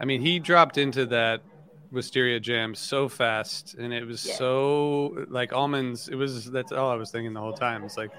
[0.00, 1.40] I mean, he dropped into that
[1.90, 4.34] Wysteria jam so fast, and it was Yeah.
[4.34, 6.08] so like almonds.
[6.08, 7.82] It was that's all I was thinking the whole time.
[7.84, 8.10] It's like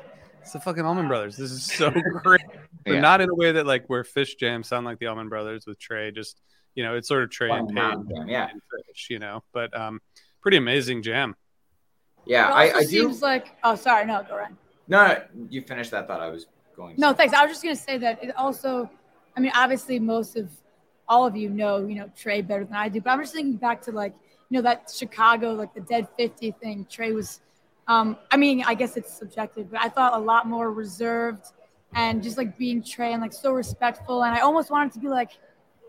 [0.50, 1.38] it's the fucking Allman Brothers.
[1.38, 1.92] This is so
[2.24, 2.42] great,
[2.84, 3.02] but Yeah.
[3.02, 5.78] not in a way that like where Phish jams sound like the Allman Brothers with
[5.78, 6.10] Trey.
[6.12, 6.42] Just
[6.74, 8.50] you know, it's sort of Trey and Fun Page, mountain jam, yeah.
[8.50, 9.44] and Phish, you know.
[9.54, 10.02] But um,
[10.42, 11.36] pretty amazing jam.
[12.26, 12.88] Yeah, it I, also I do.
[12.88, 13.56] seems like.
[13.64, 14.08] Oh, sorry.
[14.08, 14.52] No, go right.
[14.88, 16.20] No, no, you finished that thought.
[16.20, 16.96] I was going.
[16.98, 17.36] No, thanks.
[17.36, 18.90] I was just gonna say that it also,
[19.38, 20.50] I mean, obviously most of
[21.08, 23.58] all of you know, you know, Trey better than I do, but I'm just thinking
[23.58, 24.16] back to like,
[24.50, 26.88] you know, that Chicago, like the dead 50 thing.
[26.90, 27.42] Trey was,
[27.90, 31.48] um, I mean, I guess it's subjective, but I thought a lot more reserved
[31.96, 34.24] and just like being Trey and like so respectful.
[34.24, 35.32] And I almost wanted to be like,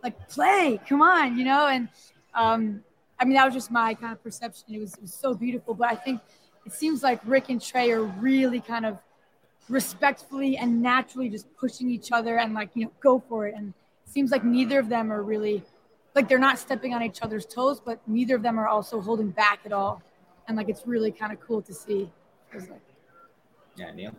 [0.03, 1.69] like play, come on, you know?
[1.69, 1.91] And
[2.35, 2.83] um,
[3.19, 4.75] I mean, that was just my kind of perception.
[4.75, 6.23] It was, it was so beautiful, but I think
[6.65, 8.97] it seems like Rick and Trey are really kind of
[9.69, 13.55] respectfully and naturally just pushing each other and like, you know, go for it.
[13.55, 13.75] And
[14.07, 15.63] it seems like neither of them are really
[16.15, 19.29] like they're not stepping on each other's toes, but neither of them are also holding
[19.29, 20.03] back at all.
[20.51, 22.11] And like it's really kind of cool to see.
[22.53, 22.69] Like,
[23.77, 24.13] Yeah, Neil.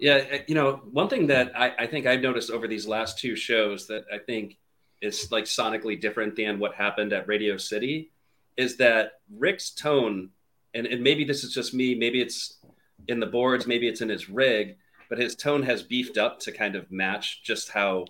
[0.00, 3.20] Yeah, uh, you know, one thing that I, I think I've noticed over these last
[3.20, 4.58] two shows that I think
[5.00, 8.10] is like sonically different than what happened at Radio City
[8.56, 10.30] is that Rick's tone,
[10.74, 12.58] and, and maybe this is just me, maybe it's
[13.06, 16.50] in the boards, maybe it's in his rig, but his tone has beefed up to
[16.50, 18.06] kind of match just how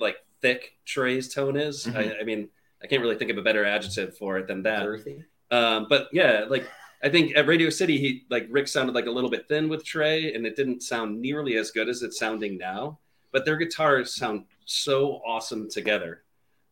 [0.00, 1.84] like thick Trey's tone is.
[1.84, 1.96] Mhm.
[1.96, 2.48] I, I mean,
[2.82, 4.86] I can't really think of a better adjective for it than that.
[4.86, 5.22] Earthy.
[5.50, 6.66] Um, but yeah, like
[7.04, 9.84] I think at Radio City, he like Rick sounded like a little bit thin with
[9.84, 12.98] Trey, and it didn't sound nearly as good as it's sounding now.
[13.30, 16.22] But their guitars sound so awesome together,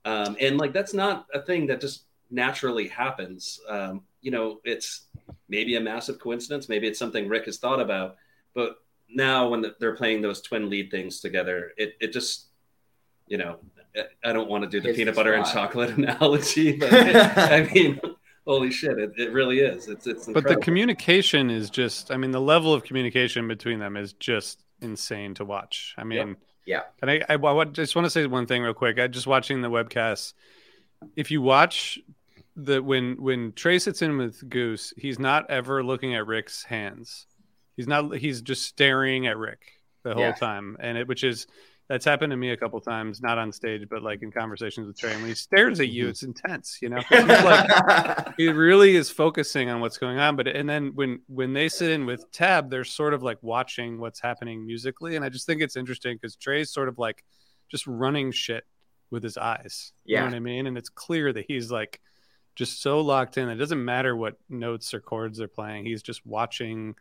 [0.07, 3.61] um, and like that's not a thing that just naturally happens.
[3.69, 5.03] Um, you know, it's
[5.51, 8.17] maybe a massive coincidence, maybe it's something Rick has thought about,
[8.55, 8.77] but
[9.15, 12.47] now when they're playing those twin lead things together, it it just
[13.27, 13.59] you know,
[14.25, 16.93] I don't want to do the peanut butter and chocolate analogy, but
[17.37, 18.01] I mean,
[18.47, 19.89] holy shit, it, it really is.
[19.89, 23.97] It's it's But the communication is just, I mean, the level of communication between them
[23.97, 25.95] is just insane to watch.
[25.97, 26.83] I mean, Yeah.
[27.01, 28.99] and I, I, I just want to say one thing real quick.
[28.99, 30.35] I just watching the webcast.
[31.17, 31.99] If you watch
[32.55, 37.27] the when when Trey sits in with Goose, he's not ever looking at Rick's hands.
[37.77, 38.15] He's not.
[38.17, 39.61] He's just staring at Rick
[40.03, 40.33] the whole Yeah.
[40.33, 41.47] time, and it which is
[41.93, 44.97] that's happened to me a couple times, not on stage, but like in conversations with
[44.97, 45.13] Trey.
[45.13, 46.11] And when he stares at you, mm-hmm.
[46.11, 46.79] it's intense.
[46.81, 47.03] You know.
[47.11, 51.69] like he really is focusing on what's going on but and then when when they
[51.69, 55.47] sit in with tab they're sort of like watching what's happening musically and i just
[55.47, 57.25] think it's interesting because trey's sort of like
[57.71, 58.65] just running shit
[59.11, 60.21] with his eyes you Yeah.
[60.21, 62.01] know what i mean and it's clear that he's like
[62.55, 66.03] just so locked in that it doesn't matter what notes or chords they're playing he's
[66.03, 66.95] just watching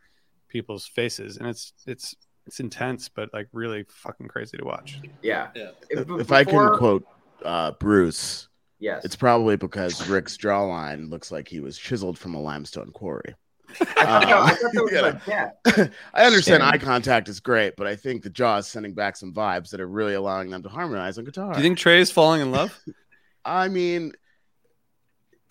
[0.48, 2.14] people's faces and it's it's
[2.46, 5.48] it's intense but like really fucking crazy to watch yeah.
[5.54, 5.70] Yeah.
[5.90, 7.04] If, b- if I can quote
[7.44, 12.40] uh, Bruce, yes, it's probably because Rick's jawline looks like he was chiseled from a
[12.40, 13.34] limestone quarry.
[13.80, 15.20] I Uh, I thought that was you know.
[15.76, 15.92] like.
[16.14, 16.70] I understand Same.
[16.72, 19.80] eye contact is great, but I think the jaw is sending back some vibes that
[19.80, 21.52] are really allowing them to harmonize on guitar.
[21.52, 22.78] do you think Trey is falling in love
[23.44, 24.12] I mean,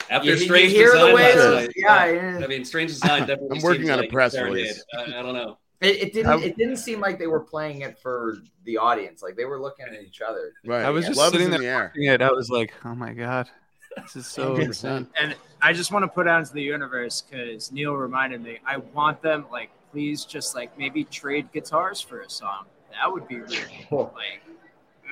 [0.10, 2.40] After You- you Strange hear the way last yeah, yeah.
[2.44, 3.58] I mean, Strange Design definitely.
[3.58, 4.84] I'm working seems on a press release.
[4.98, 5.58] I, I don't know.
[5.82, 6.32] It, it didn't.
[6.32, 9.22] I- it didn't seem like they were playing it for the audience.
[9.24, 10.54] Like they were looking at each other.
[10.66, 10.86] right?
[10.86, 12.94] I was just Love is sitting in there the watching it i was like oh
[12.96, 13.50] my god
[13.98, 17.72] this is so insane And I just want to put out into the universe because
[17.72, 18.60] Neil reminded me.
[18.66, 22.66] I want them like please just like maybe trade guitars for a song.
[22.92, 24.14] That would be really cool.
[24.16, 24.42] Like,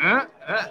[0.01, 0.67] uh, uh,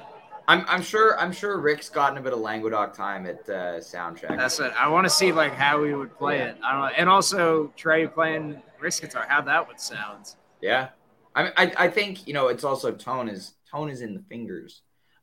[0.49, 1.21] I'm, I'm sure.
[1.21, 4.35] I'm sure Rick's gotten a bit of Languedoc time at uh, soundcheck.
[4.37, 4.73] that's it.
[4.79, 6.57] I want to see like how we would play it.
[6.65, 6.91] I don't know.
[6.97, 10.35] And also Trey playing Rick's guitar, how that would sound.
[10.63, 10.89] Yeah,
[11.35, 14.23] I, mean, I I think you know it's also tone is tone is in the
[14.23, 14.81] fingers,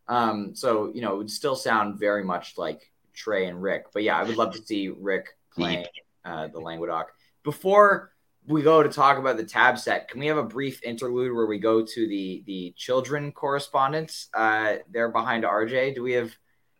[0.07, 0.53] um.
[0.53, 3.87] So you know it would still sound very much like Trey and Rick.
[3.93, 5.85] But yeah, I would love to see Rick playing
[6.23, 7.11] uh, the Languedoc.
[7.43, 8.11] Before
[8.47, 11.47] we go to talk about the tab set, can we have a brief interlude where
[11.47, 14.29] we go to the the children correspondence?
[14.33, 15.95] Uh, there behind RJ.
[15.95, 16.35] Do we have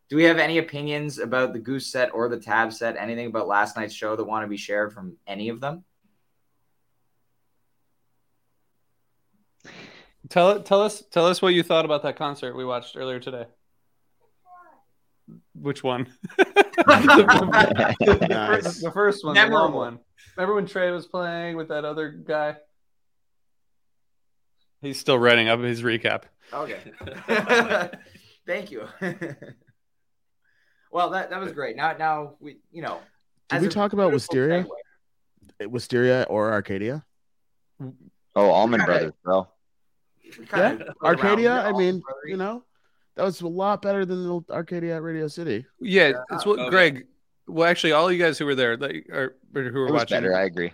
[0.10, 2.97] do we have any opinions about the goose set or the tab set?
[2.97, 5.84] Anything about last night's show that want to be shared from any of them?
[10.30, 13.45] Tell tell us tell us what you thought about that concert we watched earlier today.
[15.56, 16.08] Which one?
[16.38, 18.63] the, Nice.
[18.63, 19.99] first, the first one, the long one.
[20.35, 22.57] Remember when Trey was playing with that other guy?
[24.81, 26.23] He's still writing up his recap.
[26.53, 26.77] Okay.
[28.45, 28.87] Thank you.
[30.91, 31.75] well, that that was great.
[31.75, 32.99] Now now we you know.
[33.49, 34.65] Did we talk about Wysteria?
[35.61, 37.03] segue, Wysteria or Arcadia?
[38.35, 39.47] Oh, Allman Kinda- Brothers, bro.
[40.23, 41.51] we kinda put around Arcadia.
[41.53, 42.23] I Allman mean, Brothers.
[42.27, 42.63] you know,
[43.15, 45.65] that was a lot better than the Arcadia at Radio City.
[45.79, 46.69] Yeah, it's what Okay.
[46.69, 47.07] Greg.
[47.47, 49.99] Well, actually, all you guys who were there, like, or, or who were It was
[50.01, 50.36] watching, better.
[50.36, 50.73] I agree.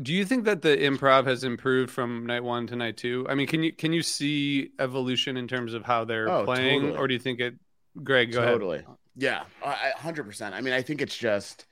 [0.00, 3.26] do you think that the improv has improved from night one to night two?
[3.28, 6.80] I mean, can you can you see evolution in terms of how they're Oh, playing,
[6.80, 6.98] totally.
[6.98, 7.54] or do you think it?
[8.02, 8.52] Greg, go ahead.
[8.54, 8.84] totally.
[9.16, 10.54] Yeah, hundred percent.
[10.54, 11.66] I mean, I think it's just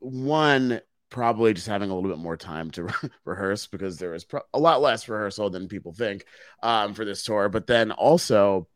[0.00, 2.88] one probably just having a little bit more time to
[3.24, 6.24] rehearse because there was pro- a lot less rehearsal than people think
[6.62, 7.48] um, for this tour.
[7.48, 8.66] But then also,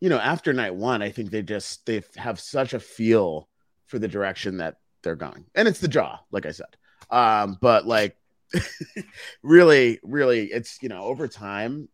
[0.00, 3.48] you know, after night one, I think they just they have such a feel
[3.86, 6.76] for the direction that they're going, and it's the jaw, like I said.
[7.10, 8.16] Um, but like,
[9.42, 11.88] really, really, it's you know, over time,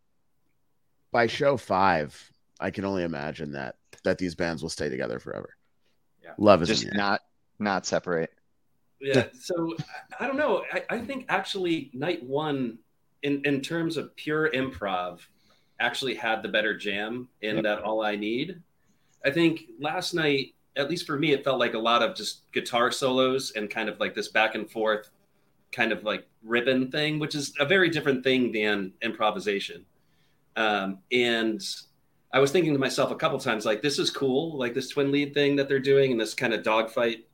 [1.11, 5.57] by show five, I can only imagine that that these bands will stay together forever.
[6.23, 6.33] Yeah.
[6.39, 7.23] Love is Just in not
[7.59, 8.33] not separate.
[9.01, 9.27] Yeah.
[9.41, 9.75] So
[10.19, 10.65] I, I don't know.
[10.73, 12.79] I, I think actually night one,
[13.23, 15.21] in in terms of pure improv,
[15.81, 17.65] actually had the better jam in Yep.
[17.65, 18.61] that all I need.
[19.25, 22.51] I think last night, at least for me, it felt like a lot of just
[22.53, 25.11] guitar solos and kind of like this back and forth
[25.73, 29.85] kind of like ribbon thing, which is a very different thing than improvisation.
[30.55, 31.63] Um, and
[32.33, 35.11] I was thinking to myself a couple times, like, this is cool, like this twin
[35.13, 37.27] lead thing that they're doing and this kind of dogfight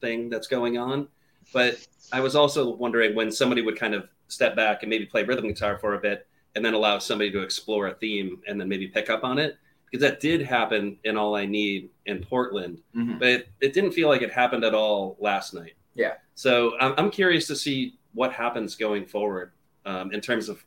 [0.00, 1.08] thing that's going on.
[1.52, 5.24] But I was also wondering when somebody would kind of step back and maybe play
[5.24, 8.68] rhythm guitar for a bit and then allow somebody to explore a theme and then
[8.68, 9.56] maybe pick up on it.
[9.90, 13.18] Because that did happen in All I Need in Portland, Mhm.
[13.18, 15.72] but it, it didn't feel like it happened at all last night.
[15.94, 16.14] Yeah.
[16.36, 19.50] So I'm, I'm curious to see what happens going forward
[19.84, 20.64] um, in terms of,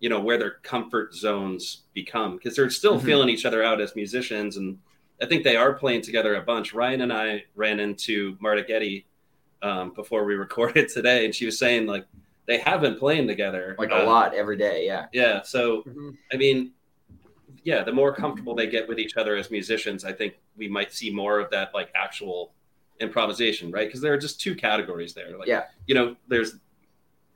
[0.00, 3.04] you know, where their comfort zones become because they're still Mhm.
[3.04, 4.58] feeling each other out as musicians.
[4.58, 4.78] And
[5.22, 6.74] I think they are playing together a bunch.
[6.74, 9.06] Ryan and I ran into Marta Getty
[9.62, 12.04] um, before we recorded today, and she was saying like
[12.46, 14.86] they have been playing together Like a uh, lot every day.
[14.86, 15.06] Yeah.
[15.12, 15.42] Yeah.
[15.42, 16.16] So Mhm.
[16.32, 16.72] I mean,
[17.64, 20.92] yeah, the more comfortable they get with each other as musicians, I think we might
[20.92, 22.52] see more of that like actual
[23.00, 23.88] improvisation, right?
[23.88, 25.36] Because there are just two categories there.
[25.36, 25.64] Like, Yeah.
[25.86, 26.56] you know, there's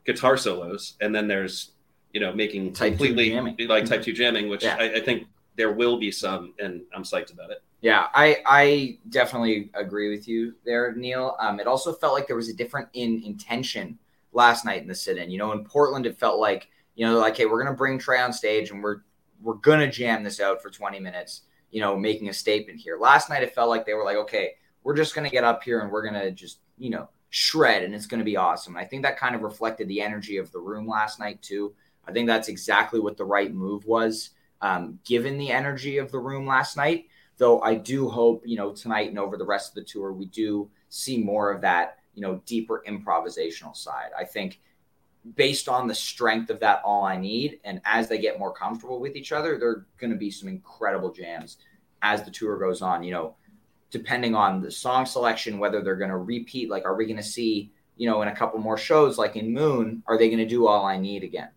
[0.07, 1.73] guitar solos, and then there's
[2.13, 3.57] you know making Type completely jamming.
[3.69, 4.77] like type two jamming, which Yeah.
[4.79, 7.63] I, I think there will be some, and I'm psyched about it.
[7.83, 11.37] Yeah, I I definitely agree with you there, Neil.
[11.41, 13.99] Um, it also felt like there was a different in intention
[14.33, 15.31] last night in the sit-in.
[15.31, 18.21] You know, in Portland, it felt like you know, like, hey, we're gonna bring Trey
[18.21, 19.03] on stage and we're
[19.41, 21.43] we're gonna jam this out for 20 minutes.
[21.71, 22.99] You know, making a statement here.
[22.99, 25.81] Last night, it felt like they were like, okay, we're just gonna get up here
[25.81, 28.77] and we're gonna just you know shred and it's gonna be awesome.
[28.77, 31.75] I think that kind of reflected the energy of the room last night too.
[32.07, 34.31] I think that's exactly what the right move was,
[34.63, 37.07] um, given the energy of the room last night
[37.41, 40.27] though I do hope, you know, tonight and over the rest of the tour, we
[40.27, 44.11] do see more of that, you know, deeper improvisational side.
[44.19, 44.61] I think
[45.37, 49.01] based on the strength of that all I need, and as they get more comfortable
[49.01, 51.57] with each other, there are going to be some incredible jams
[52.03, 53.37] as the tour goes on, you know,
[53.91, 57.23] depending on the song selection, whether they're going to repeat, like, are we going to
[57.23, 60.47] see, you know, in a couple more shows, like in Moon, are they going to
[60.47, 61.49] do all I need again?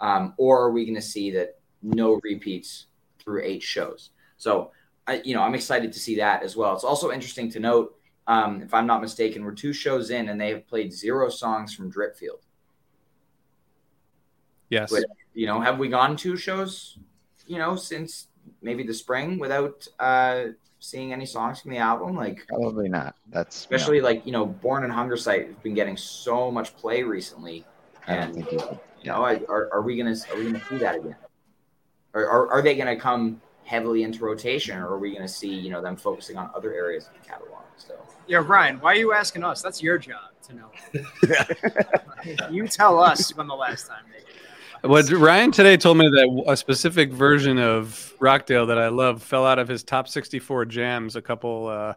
[0.00, 2.86] Um, or are we going to see that no repeats
[3.18, 4.12] through eight shows?
[4.38, 4.72] So,
[5.06, 6.74] I, you know, I'm excited to see that as well.
[6.74, 7.95] It's also interesting to note,
[8.26, 11.74] um, if I'm not mistaken, we're two shows in and they have played zero songs
[11.74, 12.42] from Dripfield.
[14.68, 14.90] Yes.
[14.90, 16.98] But, you know, have we gone two shows,
[17.46, 18.28] you know, since
[18.62, 20.46] maybe the spring without uh,
[20.80, 22.16] seeing any songs from the album?
[22.16, 23.14] Like, Probably not.
[23.30, 27.02] That's no, especially like, you know, Borne in Hungersite has been getting so much play
[27.04, 27.64] recently.
[28.08, 31.16] And, you know, I- are, are we gonna are we gonna see that again?
[32.12, 35.70] Or are, are they gonna come heavily into rotation, or are we gonna see you
[35.70, 37.62] know them focusing on other areas of the catalog?
[37.76, 37.94] So
[38.26, 39.62] Yeah, Ryan, why are you asking us?
[39.62, 40.70] That's your job to know.
[42.50, 44.26] you tell us when the last time they did
[44.82, 44.88] that.
[44.88, 49.46] What Ryan today told me that a specific version of Rockdale that I love fell
[49.46, 51.94] out of his top 64 jams a couple uh,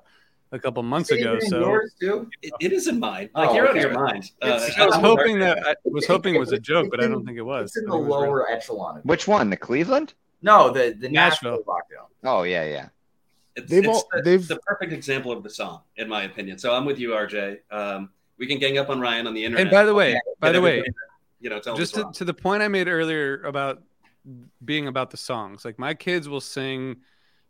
[0.52, 1.36] a couple months ago.
[1.36, 2.30] Is it in So yours too?
[2.42, 3.30] It, it is in mine.
[3.36, 3.84] Like Oh, you're out okay.
[3.86, 4.32] of your mind.
[4.42, 7.26] Uh, I was hoping that I was hoping it was a joke, but I don't
[7.26, 7.70] think it was.
[7.70, 8.20] It's in the it was real.
[8.22, 9.02] lower echelon.
[9.04, 9.50] Which one?
[9.50, 10.14] The Cleveland?
[10.42, 11.52] no, the the Nashville.
[11.52, 12.10] Nashville Rockdale.
[12.24, 12.90] Oh yeah, yeah.
[13.60, 16.58] It's, They've it's all- the, they've- the perfect example of the song, in my opinion.
[16.58, 17.60] So I'm with you, RJ.
[17.72, 19.68] Um, we can gang up on Ryan on the internet.
[19.68, 20.92] And by the way, Get by the way, to,
[21.42, 23.82] you know, tell just to, to the point I made earlier about
[24.64, 26.98] being about the songs, like my kids will sing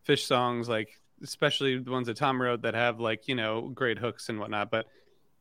[0.07, 3.97] Phish songs, like especially the ones that Tom wrote that have like you know great
[3.99, 4.71] hooks and whatnot.
[4.71, 4.87] But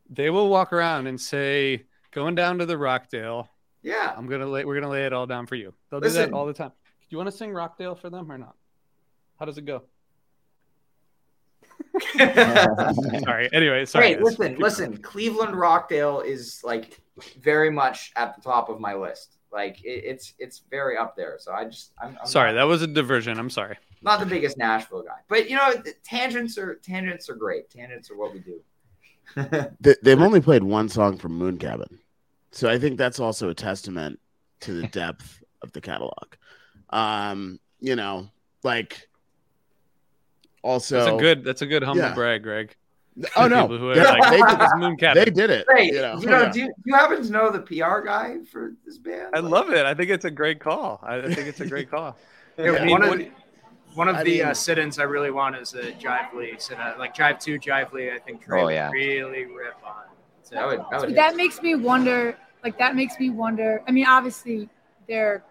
[0.09, 3.49] they will walk around and say, "Going down to the Rockdale,
[3.81, 6.33] Yeah, I'm gonna lay, we're gonna lay it all down for you." They'll do that
[6.33, 6.69] all the time.
[6.69, 8.55] Do you want to sing Rockdale for them or not?
[9.39, 9.83] How does it go?
[13.23, 13.49] Sorry.
[13.53, 14.13] Anyway, sorry.
[14.13, 14.97] Hey, listen, listen.
[14.97, 16.99] Cleveland Rockdale is like
[17.41, 19.37] very much at the top of my list.
[19.51, 21.37] Like it, it's it's very up there.
[21.39, 23.39] So I just I'm, I'm Sorry, not, that was a diversion.
[23.39, 23.77] I'm sorry.
[24.01, 27.69] not the biggest Nashville guy, but you know the tangents are tangents are great.
[27.69, 28.61] Tangents are what we do.
[29.79, 31.99] They, they've only played one song from Moon Cabin,
[32.51, 34.19] so I think that's also a testament
[34.61, 36.33] to the depth of the catalog.
[36.89, 38.29] Um, you know,
[38.63, 39.07] like
[40.63, 41.43] also That's a good.
[41.43, 42.13] That's a good humble Yeah.
[42.13, 42.75] brag, Greg.
[43.35, 45.65] Oh no, People who are like, they, did, is Moon Cabin." they did it.
[45.75, 46.51] Hey, you know, you know, yeah.
[46.51, 49.29] do, you, do you happen to know the PR guy for this band?
[49.35, 49.85] I love it.
[49.85, 50.99] I think it's a great call.
[51.03, 52.15] I I think it's a great call.
[52.57, 53.27] Yeah, I mean, one of, what-
[53.93, 56.55] one of I the mean- uh, sit-ins I really want is a Jive Lee.
[56.59, 58.11] So, uh, like Jive Two, Jive Lee.
[58.11, 58.89] I think Trey Oh, yeah.
[58.91, 60.03] really rip on.
[60.43, 62.37] So, That would, that would So that makes me wonder.
[62.63, 63.81] Like that makes me wonder.
[63.87, 64.67] I mean, obviously
[65.07, 65.43] they're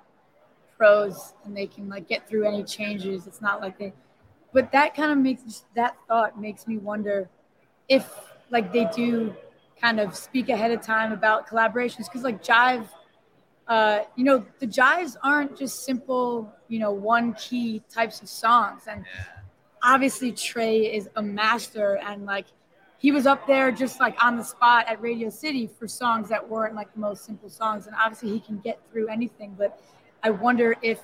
[0.77, 3.27] pros and they can like get through any changes.
[3.27, 3.93] It's not like they,
[4.53, 7.29] but that kind of makes that thought makes me wonder
[7.89, 8.09] if
[8.51, 9.35] like they do
[9.81, 12.07] kind of speak ahead of time about collaborations.
[12.07, 12.89] Because like Jive,
[13.67, 18.83] uh, you know, the Jives aren't just simple, you know, one key types of songs.
[18.89, 19.05] And
[19.83, 22.47] obviously Trey is a master and like
[22.99, 26.49] he was up there just like on the spot at Radio City for songs that
[26.49, 27.87] weren't like the most simple songs.
[27.87, 29.55] And obviously he can get through anything.
[29.57, 29.81] But
[30.25, 31.01] I wonder if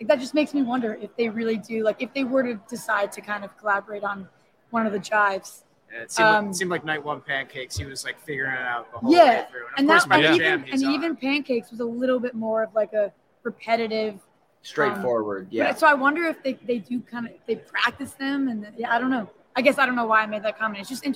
[0.00, 2.54] like, that just makes me wonder if they really do like if they were to
[2.68, 4.28] decide to kind of collaborate on
[4.70, 7.76] one of the jives Yeah, it, seemed like, Um, it seemed like Night One Pancakes.
[7.76, 9.66] He was like figuring it out the whole yeah way through.
[9.76, 10.92] and of course, that by and the even jam, and on.
[10.92, 14.20] even Pancakes was a little bit more of like a repetitive
[14.62, 15.48] straightforward.
[15.50, 15.74] yeah.
[15.74, 18.98] so I wonder if they, they do kind of they practice them and yeah I
[18.98, 21.14] don't know I guess I don't know why I made that comment it's just I'm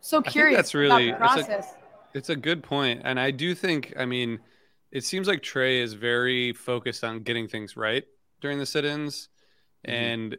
[0.00, 1.74] so think curious that's really- about the it's a- process
[2.12, 3.92] It's a good point, and I do think.
[3.96, 4.40] I mean,
[4.92, 8.04] it seems like Trey is very focused on getting things right
[8.40, 9.28] during the sit-ins,
[9.86, 9.92] Mhm.
[9.92, 10.38] and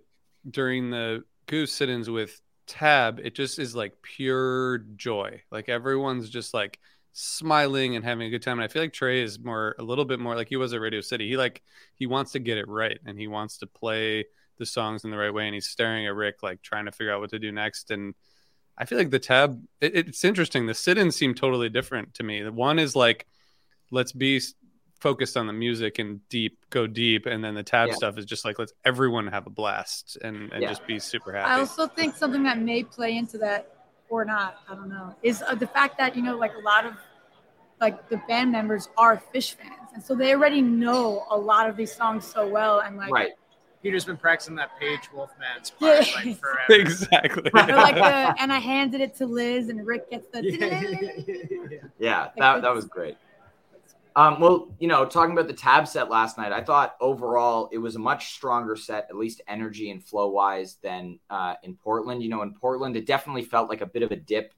[0.49, 5.41] during the Goose sit-ins with Tab, it just is like pure joy.
[5.52, 6.80] Like everyone's just like
[7.14, 8.58] smiling and having a good time.
[8.60, 10.80] And I feel like Trey is more, a little bit more like he was at
[10.82, 11.28] Radio City.
[11.28, 11.62] He like
[11.95, 14.26] he wants to get it right, and he wants to play
[14.58, 17.12] the songs in the right way, and he's staring at Rick like trying to figure
[17.14, 18.14] out what to do next, and.
[18.78, 19.62] I feel like the tab.
[19.82, 20.66] It, it's interesting.
[20.66, 22.41] The sit-ins seem totally different to me.
[22.41, 23.28] The one is like,
[23.92, 24.42] let's be
[25.00, 27.96] focused on the music and deep, go deep, and then the tab Yeah.
[27.96, 30.70] stuff is just like let's everyone have a blast and, and Yeah.
[30.70, 33.68] just be super happy I also think something that may play into that
[34.10, 36.86] or not, I don't know, is uh, the fact that you know, like a lot
[36.86, 36.94] of
[37.80, 41.76] like the band members are Phish fans, and so they already know a lot of
[41.76, 43.32] these songs so well, and like, right.
[43.82, 46.04] Peter's been practicing that Page Wolfman's Yeah.
[46.04, 46.82] part like forever.
[46.82, 47.50] exactly.
[47.54, 50.44] like the, and I handed it to Liz, and Rick gets the.
[50.48, 51.80] Yeah.
[51.98, 53.18] Yeah, that, that was great.
[54.16, 57.78] Um, well, you know, talking about the tab set last night, I thought overall it
[57.78, 62.22] was a much stronger set, at least energy and flow wise, than uh, in Portland.
[62.22, 64.53] You know, in Portland, it definitely felt like a bit of a dip,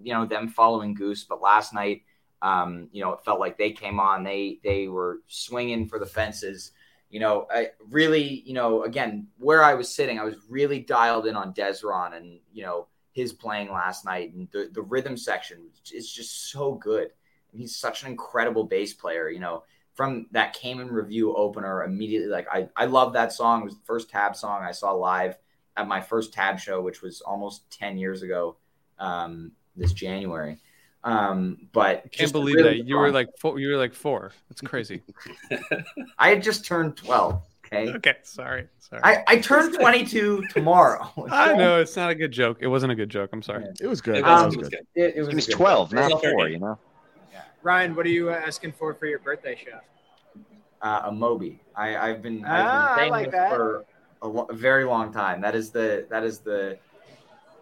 [0.00, 1.24] you know, them following Goose.
[1.24, 2.02] But last night,
[2.42, 6.06] um, you know, it felt like they came on, they they were swinging for the
[6.06, 6.72] fences.
[7.08, 11.26] You know, I really, you know, again, where I was sitting, I was really dialed
[11.26, 15.70] in on Dezron and you know his playing last night and the the rhythm section
[15.92, 17.08] is just so good.
[17.52, 19.28] He's such an incredible bass player.
[19.28, 23.62] You know, from that Cayman Review opener, immediately like I I love that song.
[23.62, 25.36] It was the first Tab song I saw live
[25.76, 28.56] at my first Tab show, which was almost ten years ago,
[28.98, 30.58] um, this January.
[31.04, 34.32] Um, but Can't believe really that you were like four, you were like four.
[34.48, 35.02] That's crazy.
[36.18, 37.42] I had just turned twelve.
[37.64, 39.02] Okay, okay, sorry, sorry.
[39.04, 41.10] I I turned twenty two tomorrow.
[41.30, 42.58] I know it's not a good joke.
[42.60, 43.30] It wasn't a good joke.
[43.32, 43.66] I'm sorry.
[43.80, 44.16] It was good.
[44.16, 44.86] It It was, Um, it was good.
[44.94, 45.02] good.
[45.02, 46.08] It, it was He was good 12, one.
[46.08, 46.78] not four, you know?
[47.68, 49.82] Ryan, what are you uh, asking for for your birthday chef?
[50.80, 51.60] uh, a Moby.
[51.76, 53.50] I, I've been, Ah, I've I been saying like this that.
[53.50, 53.84] for
[54.22, 55.42] a, lo- a very long time.
[55.42, 56.78] That is the that is the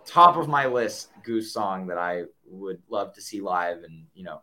[0.05, 4.23] top of my list Goose song that I would love to see live, and you
[4.23, 4.43] know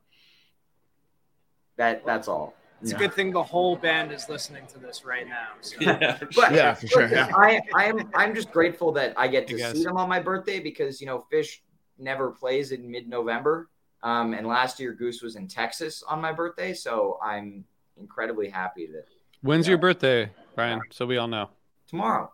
[1.78, 2.56] that that's all.
[2.82, 5.52] It's you a good thing the whole band is listening to this right now.
[5.62, 5.78] So.
[5.80, 6.52] Yeah, But.
[6.52, 7.32] Yeah, for sure, yeah.
[7.34, 10.20] I I'm I'm just grateful that I get to You guys- see them on my
[10.20, 11.60] birthday because you know Phish
[11.98, 13.70] never plays in mid November.
[14.04, 17.64] Um, and last year Goose was in Texas on my birthday, so I'm
[18.00, 19.06] incredibly happy that
[19.42, 19.72] When's Yeah.
[19.72, 20.80] your birthday, Brian?
[20.92, 21.50] So we all know.
[21.88, 22.32] tomorrow.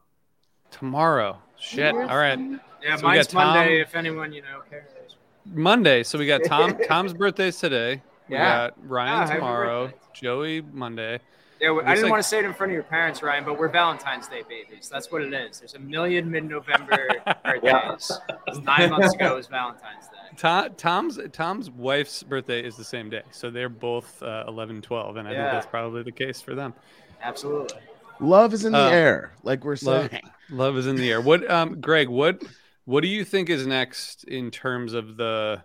[0.72, 1.38] Tomorrow.
[1.58, 1.94] Shit.
[1.96, 2.38] All right.
[2.82, 3.82] Yeah, So we Tom- Monday.
[3.82, 5.16] If anyone you know cares.
[5.46, 6.04] Monday.
[6.04, 6.78] So we got Tom.
[6.88, 8.02] Tom's birthday's today.
[8.28, 8.68] We Yeah.
[8.70, 9.92] got Ryan Ah, tomorrow.
[10.14, 11.20] Joey Monday.
[11.60, 13.44] Yeah, well, I didn't like- want to say it in front of your parents, Ryan,
[13.44, 14.88] but we're Valentine's Day babies.
[14.90, 15.60] That's what it is.
[15.60, 17.10] There's a million mid-November
[17.44, 18.12] birthdays.
[18.64, 20.16] Nine months ago was Valentine's Day.
[20.40, 25.18] Tom, Tom's Tom's wife's birthday is the same day, so they're both uh, 11, 12,
[25.18, 25.38] and I Yeah.
[25.44, 26.74] think that's probably the case for them.
[27.22, 27.78] Absolutely.
[28.22, 30.24] Love is in the Uh, air, like we're love- saying.
[30.50, 31.20] Love is in the air.
[31.22, 32.08] What, um, Greg?
[32.10, 32.42] What
[32.86, 35.62] what do you think is next in terms of the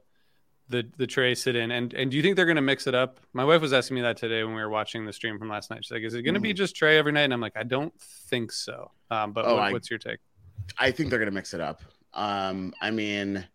[0.70, 2.94] the the Trey sit in, and and do you think they're going to mix it
[2.96, 3.20] up?
[3.32, 5.70] My wife was asking me that today when we were watching the stream from last
[5.70, 5.84] night.
[5.84, 7.62] She's like, "Is it going to be just Trey every night?" And I'm like, "I
[7.62, 10.18] don't think so." Um, but Oh, what, I- what's your take?
[10.78, 11.82] I think they're gonna mix it up.
[12.14, 13.46] Um, I mean,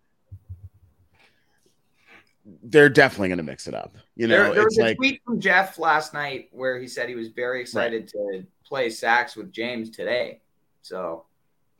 [2.64, 3.97] they're definitely gonna mix it up.
[4.16, 7.10] You know, there, there was a like tweet from Jeff last night where he said
[7.10, 10.41] he was very excited to play sax with James today.
[10.82, 11.26] So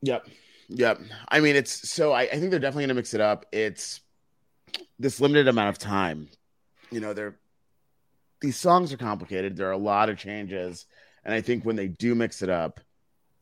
[0.02, 0.28] Yep.
[0.70, 1.02] Yep.
[1.30, 3.46] I mean, it's so I, I think they're definitely going to mix it up.
[3.52, 4.02] It's
[5.00, 6.30] this limited amount of time.
[6.92, 7.38] You know, they're
[8.42, 9.58] these songs are complicated.
[9.58, 10.86] There are a lot of changes,
[11.26, 12.80] and I think when they do mix it up,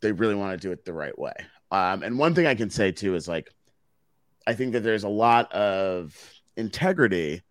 [0.02, 1.34] they really want to do it the right way.
[1.70, 3.52] Um, and one thing I can say too is like,
[4.48, 6.16] I think that there's a lot of
[6.58, 7.44] integrity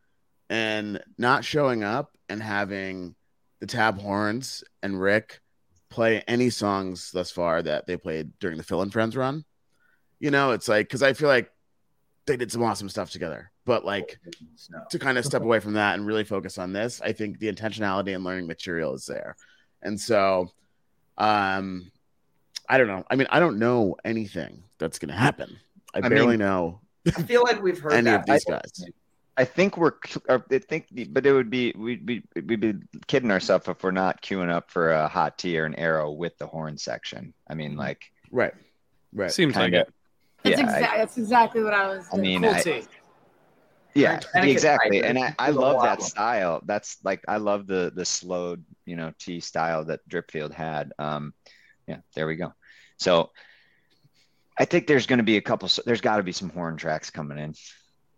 [0.50, 3.14] and not showing up and having
[3.60, 5.40] the tab horns and Rick
[5.88, 9.44] play any songs thus far that they played during the Phil and Friends run.
[10.18, 11.50] You know, it's like because I feel like
[12.26, 14.18] they did some awesome stuff together, but like
[14.90, 17.52] to kind of step away from that and really focus on this, I think the
[17.52, 19.36] intentionality and learning material is there.
[19.82, 20.50] And so,
[21.16, 21.90] um,
[22.68, 23.04] I don't know.
[23.08, 25.56] I mean, I don't know anything that's going to happen.
[25.94, 26.80] I, I barely mean, know
[27.16, 28.20] I feel like we've heard any that.
[28.20, 28.60] of these before.
[28.60, 28.84] guys.
[29.38, 29.92] I think we're,
[30.30, 32.74] I think, but it would be we'd be we'd be
[33.06, 36.38] kidding ourselves if we're not queuing up for a hot tea or an arrow with
[36.38, 37.34] the horn section.
[37.46, 38.54] I mean, like, Right.
[39.12, 39.30] Right.
[39.30, 39.80] Seems like Kinda.
[39.80, 39.92] it.
[40.42, 42.06] That's, yeah, exactly that's exactly what I was.
[42.12, 42.82] I mean, Cool I- tea.
[43.94, 45.02] yeah, And exactly.
[45.02, 46.60] And I, I love that style.
[46.64, 50.92] That's like I love the the slowed, you know, tea style that Dripfield had.
[50.98, 51.34] Um,
[51.86, 52.54] yeah, there we go.
[52.98, 53.30] So
[54.58, 55.68] I think there's going to be a couple.
[55.84, 57.54] There's got to be some horn tracks coming in.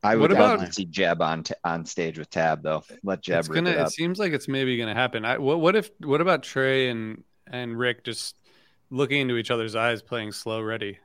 [0.03, 2.85] I What would love about- to see Jeb on t- on stage with Tab though.
[3.03, 3.71] Let Jeb It's gonna.
[3.71, 5.25] it It, seems like it's maybe gonna happen.
[5.25, 8.37] I, what what if what about Trey and and Rick just
[8.91, 10.99] looking into each other's eyes, playing slow ready?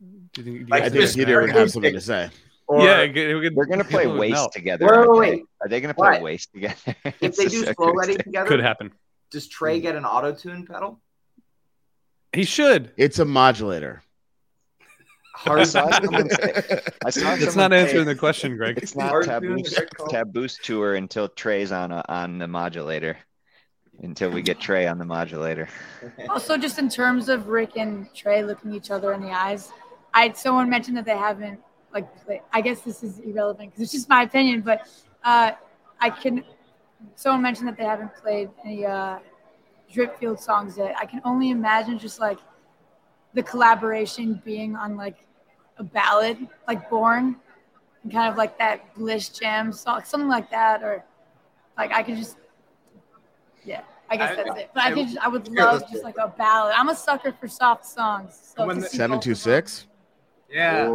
[0.00, 0.44] Do you think?
[0.46, 2.30] Do you Like I think this Peter would have something to say.
[2.66, 4.52] Or yeah, it could- it could- They're going to play Waste melt.
[4.52, 4.86] together.
[4.86, 5.36] Wait, aren't wait, they?
[5.36, 5.44] wait.
[5.60, 6.22] Are they going to play What?
[6.22, 6.76] Waste together?
[7.20, 8.24] if they do slow ready acoustic.
[8.24, 8.92] together, Could happen.
[9.32, 11.00] does Trey get an auto tune pedal?
[12.32, 12.92] He should.
[12.96, 14.02] It's a modulator.
[15.36, 18.78] I Hard saw someone say- I saw It's someone not say answering the question, Greg.
[18.78, 20.08] It's not Hard taboo tunes, Rick Cole.
[20.08, 23.16] taboo's tour until Trey's on a, on the modulator.
[24.02, 25.68] Until we get Trey on the modulator.
[26.30, 29.72] Also, just in terms of Rick and Trey looking each other in the eyes,
[30.14, 31.60] I someone mentioned that they haven't
[31.92, 32.08] like.
[32.50, 34.88] I guess this is irrelevant because it's just my opinion, but
[35.22, 35.52] uh,
[36.00, 36.44] I can.
[37.14, 39.18] Someone mentioned that they haven't played any uh,
[39.92, 40.94] Dripfield songs yet.
[40.98, 42.38] I can only imagine just like
[43.34, 45.24] the collaboration being on like
[45.78, 47.36] a ballad, like "Born,"
[48.02, 51.04] and kind of like that Bliss Jam song, something like that, or
[51.78, 52.36] like I could just.
[53.64, 54.70] Yeah, I guess I- that's it.
[54.74, 56.74] But I I- could, I would love let's just like a ballad.
[56.76, 58.54] I'm a sucker for soft songs.
[58.56, 59.86] So When to the- see Seven both two of them- six.
[60.50, 60.86] Yeah.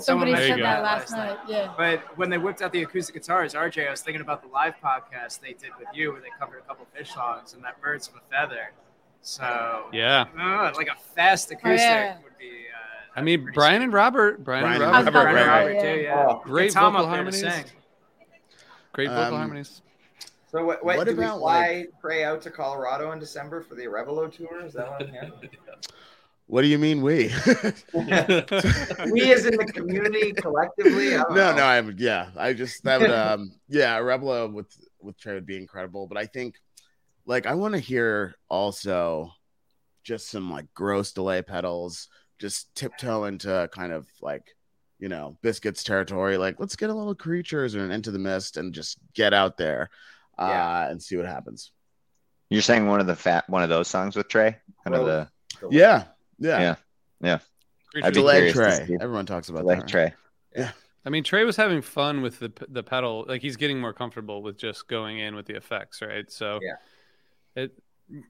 [0.00, 1.38] Somebody said that that last last night.
[1.48, 1.72] Yeah.
[1.78, 4.74] But when they whipped out the acoustic guitars, RJ, I was thinking about the live
[4.84, 8.06] podcast they did with you, where they covered a couple Phish songs and that "Birds
[8.08, 8.72] of a Feather."
[9.22, 10.26] So Yeah.
[10.38, 12.18] uh, like a fast acoustic yeah.
[12.22, 12.48] would be.
[12.48, 13.84] Uh, I mean, Brian sweet.
[13.84, 14.44] and Robert.
[14.44, 15.18] Brian, Brian and and Robert.
[15.18, 15.94] Robert, Brian and right, Robert yeah.
[15.94, 16.26] too, yeah.
[16.28, 17.72] Oh, Great Get Tom vocal up there to harmonies.
[18.92, 19.82] Great vocal Um, harmonies.
[20.50, 23.74] So what, what, What do about, we fly Trey out to Colorado in December for
[23.74, 24.64] the Orebolo tour?
[24.64, 25.32] Is that what I'm hearing?
[26.46, 27.24] What do you mean we?
[27.92, 31.10] we as in the community collectively.
[31.10, 31.54] No, know.
[31.54, 32.30] no, I'm yeah.
[32.38, 36.06] I just that would um yeah, Rebla with with Trey would be incredible.
[36.06, 36.54] But I think
[37.28, 39.30] like I want to hear also
[40.02, 42.08] just some like gross delay pedals,
[42.38, 44.56] just tiptoe into kind of like
[44.98, 46.38] you know biscuits territory.
[46.38, 49.90] Like let's get a little creatures and into the mist and just get out there
[50.38, 50.88] uh Yeah.
[50.90, 51.70] and see what happens.
[52.48, 54.56] You're saying one of the fat one of those songs with Trey?
[54.82, 55.28] Kind of the
[55.70, 56.04] Yeah,
[56.38, 56.60] yeah.
[56.60, 56.74] Yeah.
[57.20, 57.38] yeah.
[58.02, 58.88] I'd be Delay Trey.
[59.00, 59.88] Everyone talks about like that.
[59.88, 60.14] Trey.
[61.04, 63.26] I mean, Trey was having fun with the the pedal.
[63.28, 66.30] Like he's getting more comfortable with just going in with the effects, right?
[66.30, 66.76] So Yeah.
[67.58, 67.72] It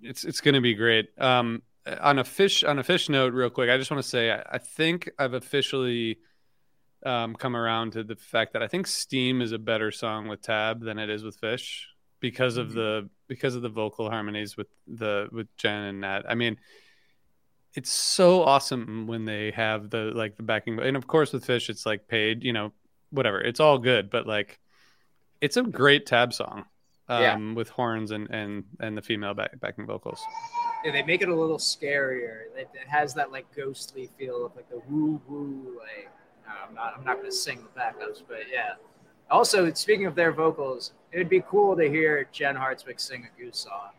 [0.03, 1.11] it's it's going to be great.
[1.19, 1.63] Um,
[2.01, 4.43] on a Phish on a Phish note, real quick, I just want to say I,
[4.53, 6.19] I think I've officially
[7.05, 10.43] um, come around to the fact that I think Steam is a better song with
[10.43, 11.83] Tab than it is with Phish
[12.21, 16.23] because of the because of the vocal harmonies with the with Jen and Nat.
[16.29, 16.59] I mean,
[17.75, 21.69] it's so awesome when they have the like the backing and of course with Phish
[21.69, 22.73] it's like paid you know
[23.11, 24.59] whatever it's all good but like
[25.41, 26.65] it's a great tab song
[27.09, 27.55] um Yeah.
[27.55, 30.21] with horns and and and the female back, backing vocals
[30.85, 32.43] Yeah, they make it a little scarier.
[32.57, 35.77] It, it has that like ghostly feel of like the woo woo.
[35.79, 36.11] Like
[36.47, 36.95] no, I'm not.
[36.97, 38.75] I'm not going to sing the backups, but yeah.
[39.31, 43.39] Also, speaking of their vocals, it would be cool to hear Jen Hartswick sing a
[43.41, 43.91] goose song.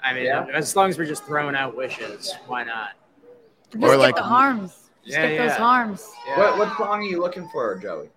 [0.00, 0.46] I mean, Yeah.
[0.52, 2.90] as long as we're just throwing out wishes, why not?
[3.72, 4.90] Just Or get like- the harms.
[5.04, 5.58] Just Yeah, get those yeah.
[5.58, 6.08] harms.
[6.28, 6.38] Yeah.
[6.38, 8.10] What, what song are you looking for, Joey?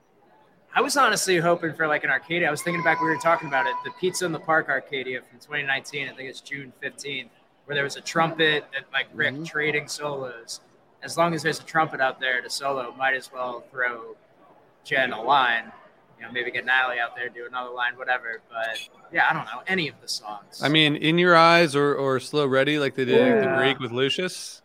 [0.77, 2.47] I was honestly hoping for like an Arcadia.
[2.47, 5.21] I was thinking back, we were talking about it, the Pizza in the Park Arcadia
[5.21, 6.09] from 2019.
[6.09, 7.29] I think it's June 15th,
[7.65, 9.47] where there was a trumpet and like Rick Mhm.
[9.47, 10.59] trading solos.
[11.01, 14.15] As long as there's a trumpet out there to solo, might as well throw
[14.83, 15.71] Jen a line.
[16.19, 18.41] You know, maybe get Natalie out there, do another line, whatever.
[18.49, 18.79] But
[19.13, 20.61] yeah, I don't know any of the songs.
[20.63, 23.55] i mean in your eyes or or slow ready like they did at the Yeah.
[23.57, 24.61] greek with lucius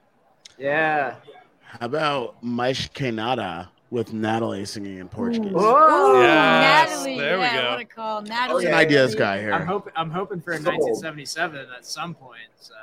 [0.58, 1.14] yeah,
[1.62, 5.52] How about Mais Que Nada with Natalie singing in Portuguese?
[5.52, 7.18] Whoa, Yes, Natalie.
[7.18, 7.70] there we yeah, go.
[7.70, 8.22] what a call.
[8.22, 8.54] That Natalie.
[8.54, 9.52] was an ideas guy I'm here.
[9.96, 12.40] I'm hoping for a 1977 at some point.
[12.58, 12.74] So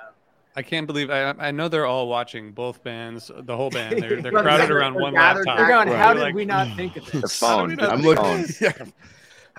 [0.55, 4.01] I can't believe I I know they're all watching both bands, the whole band.
[4.01, 5.57] They're they're crowded they're- around they're one laptop.
[5.57, 5.87] they're going.
[5.89, 5.97] Right.
[5.97, 7.39] How did Like- we not think of The this?
[7.39, 7.89] How do we phone.
[7.89, 8.23] I'm the looking.
[8.23, 8.45] phone.
[8.61, 8.85] Yeah.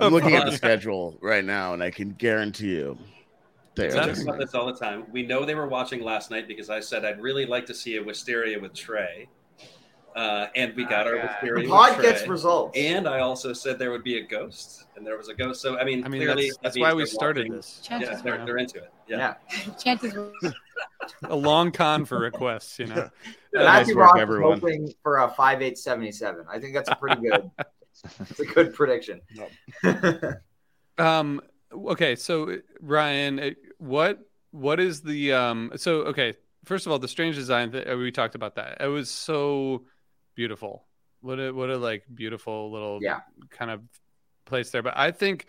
[0.00, 2.96] I'm looking at the schedule right now, and I can guarantee you
[3.74, 4.06] they Is are.
[4.06, 5.04] that- talk about this all the time.
[5.10, 7.96] We know they were watching last night because I said I'd really like to see
[7.96, 9.28] a Wysteria with Trey,
[10.16, 11.26] uh, and we got our Okay.
[11.28, 11.64] Wysteria.
[11.64, 12.76] The pod gets results.
[12.76, 15.60] And I also said there would be a ghost, and there was a ghost.
[15.60, 17.56] So I mean, I mean, clearly that's, that's why we started watching.
[17.56, 17.88] this.
[17.90, 18.92] Yeah, they're, they're into it.
[19.06, 19.34] Yeah.
[19.50, 19.72] yeah.
[19.78, 20.14] chances.
[21.24, 23.10] A long con for requests, you know.
[23.50, 24.60] Nice Matthew work, Ross everyone.
[24.60, 26.44] hoping for a five eight seventy seven.
[26.50, 27.50] I think that's a pretty good.
[28.20, 29.22] it's a good prediction.
[30.98, 31.40] Um.
[31.72, 32.14] Okay.
[32.14, 34.18] So Ryan, what
[34.50, 35.72] what is the um?
[35.76, 36.34] So okay.
[36.66, 37.70] First of all, the strange design.
[37.70, 38.82] that we talked about that.
[38.82, 39.84] It was so
[40.38, 40.86] beautiful.
[41.20, 43.20] What a what a like beautiful little Yeah.
[43.50, 43.80] kind of
[44.44, 44.82] place there.
[44.82, 45.46] But I think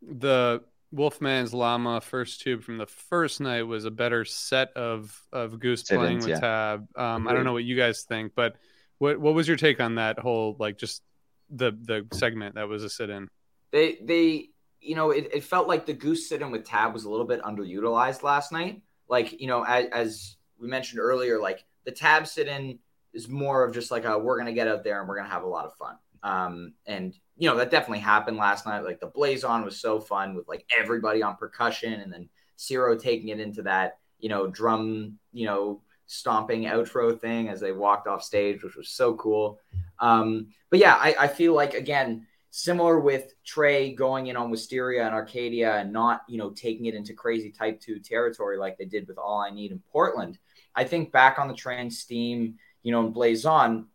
[0.00, 5.60] the Wolfman's Llama first tube from the first night was a better set of of
[5.60, 6.40] Goose playing with yeah.
[6.40, 6.88] Tab.
[6.96, 8.56] Um, I don't know what you guys think, but
[8.96, 11.02] what what was your take on that whole like just
[11.50, 13.28] the the segment that was a sit in?
[13.70, 14.48] they they
[14.80, 17.42] you know it, it felt like the goose sit-in with tab was a little bit
[17.42, 22.78] underutilized last night like you know as, as we mentioned earlier like the tab sit-in
[23.12, 25.44] is more of just like a we're gonna get out there and we're gonna have
[25.44, 25.96] a lot of fun.
[26.22, 28.84] Um and you know that definitely happened last night.
[28.84, 32.96] Like the blaze on was so fun with like everybody on percussion and then Cyro
[32.96, 38.06] taking it into that you know drum you know stomping outro thing as they walked
[38.06, 39.58] off stage which was so cool.
[40.00, 45.04] Um but yeah i, I feel like again similar with Trey going in on Wysteria
[45.04, 48.84] and Arcadia and not, you know, taking it into crazy type two territory like they
[48.84, 50.38] did with All I Need in Portland.
[50.74, 53.86] I think back on the train steam, you know, and Blaze on,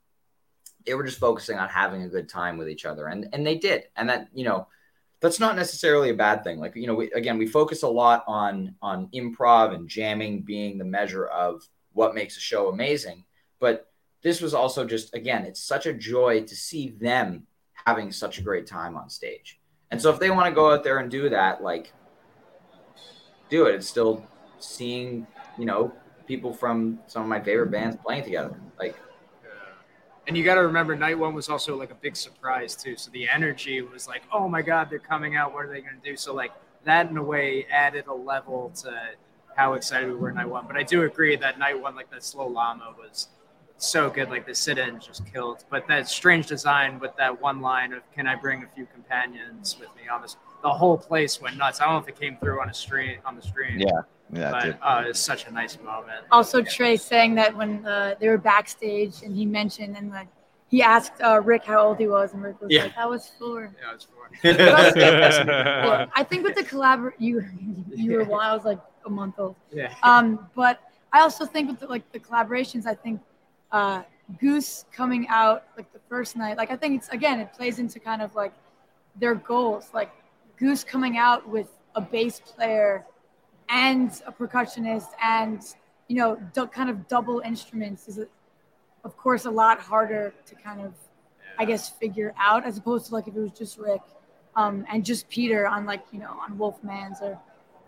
[0.86, 3.08] they were just focusing on having a good time with each other.
[3.08, 3.86] And and they did.
[3.96, 4.68] And that, you know,
[5.22, 6.60] that's not necessarily a bad thing.
[6.60, 10.78] Like, you know, we, again, we focus a lot on on improv and jamming being
[10.78, 13.24] the measure of what makes a show amazing.
[13.60, 13.90] But
[14.22, 17.48] this was also just again, it's such a joy to see them
[17.86, 19.60] having such a great time on stage.
[19.92, 21.94] And so if they want to go out there and do that, like
[23.50, 23.76] do it.
[23.76, 24.26] It's still
[24.60, 25.28] seeing,
[25.58, 25.94] you know,
[26.28, 28.55] people from some of my favorite bands playing together.
[28.80, 28.95] Like
[30.26, 32.95] And you got to remember, night one was also like a big surprise too.
[32.95, 35.53] So the energy was like, oh my god, they're coming out.
[35.53, 36.15] What are they going to do?
[36.15, 36.51] So like
[36.86, 38.93] that in a way added a level to
[39.55, 40.65] how excited we were night one.
[40.65, 43.28] But I do agree that night one, like that slow llama, was
[43.78, 44.30] so good.
[44.30, 45.65] Like the sit-in just killed.
[45.69, 49.78] But that strange design with that one line of "Can I bring a few companions
[49.80, 51.82] with me this?" The whole place went nuts.
[51.82, 53.80] I don't know if it came through on a stream on the stream.
[53.80, 53.89] Yeah,
[54.32, 54.78] yeah, but dude.
[54.82, 56.22] uh, it's such a nice moment.
[56.32, 60.28] Also, Trey saying that when uh, they were backstage and he mentioned and like
[60.70, 62.84] he asked uh, Rick how old he was, and Rick was Yeah.
[62.86, 63.76] like, "I was four.
[63.82, 67.43] Yeah, it's for Well, I think with the collabor, you
[67.93, 68.43] you were one.
[68.45, 69.55] I was like a month old.
[69.72, 69.93] yeah.
[70.01, 70.80] Um, but
[71.11, 73.20] I also think with the, like the collaborations, I think
[73.72, 74.03] uh,
[74.39, 77.99] Goose coming out like the first night, like I think it's again it plays into
[77.99, 78.53] kind of like
[79.18, 79.89] their goals.
[79.93, 80.09] Like
[80.58, 83.06] Goose coming out with a bass player
[83.70, 85.62] and a percussionist and
[86.08, 88.20] you know du- kind of double instruments is
[89.04, 90.93] of course a lot harder to kind of
[91.58, 94.01] I guess figure out as opposed to like if it was just Rick
[94.56, 97.39] um, and just Peter on like you know on Wolfman's or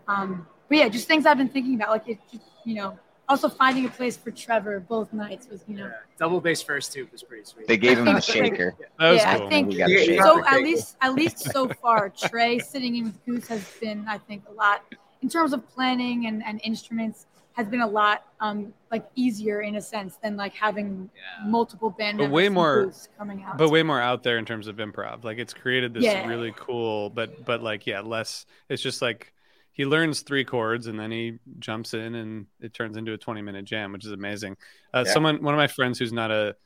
[0.08, 1.90] um, but yeah, just things I've been thinking about.
[1.90, 2.98] Like it, just, you know,
[3.28, 5.86] also finding a place for Trevor both nights was, you know.
[5.86, 5.92] Yeah.
[6.18, 7.66] Double bass first tube was pretty sweet.
[7.66, 8.74] They gave him the shaker.
[8.98, 9.46] That was yeah, cool.
[9.46, 10.22] I think We got Yeah, shaker.
[10.22, 10.44] so.
[10.46, 14.44] At least, at least so far, Trey sitting in with Goose has been, I think,
[14.48, 14.82] a lot
[15.22, 19.76] in terms of planning and, and instruments has been a lot um like easier in
[19.76, 21.48] a sense than like having Yeah.
[21.48, 23.56] multiple band But members way more- Goose coming out.
[23.56, 25.24] but way more out there in terms of improv.
[25.24, 26.26] Like it's created this Yeah.
[26.28, 28.44] really cool, but but like yeah, less.
[28.68, 29.32] It's just like
[29.76, 33.42] he learns three chords and then he jumps in and it turns into a twenty
[33.42, 34.56] minute jam, which is amazing.
[34.94, 35.12] Uh, Yeah.
[35.12, 36.56] Someone, one of my friends who's not a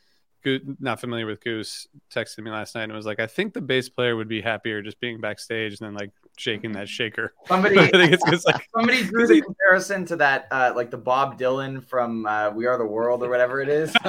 [0.79, 3.89] not familiar with Goose, texted me last night and was like, "I think the bass
[3.89, 7.91] player would be happier just being backstage and then like shaking that shaker." somebody I
[7.91, 11.85] think it's just like somebody drew the comparison to that uh, like the Bob Dylan
[11.85, 13.93] from uh, We Are the World or whatever it is.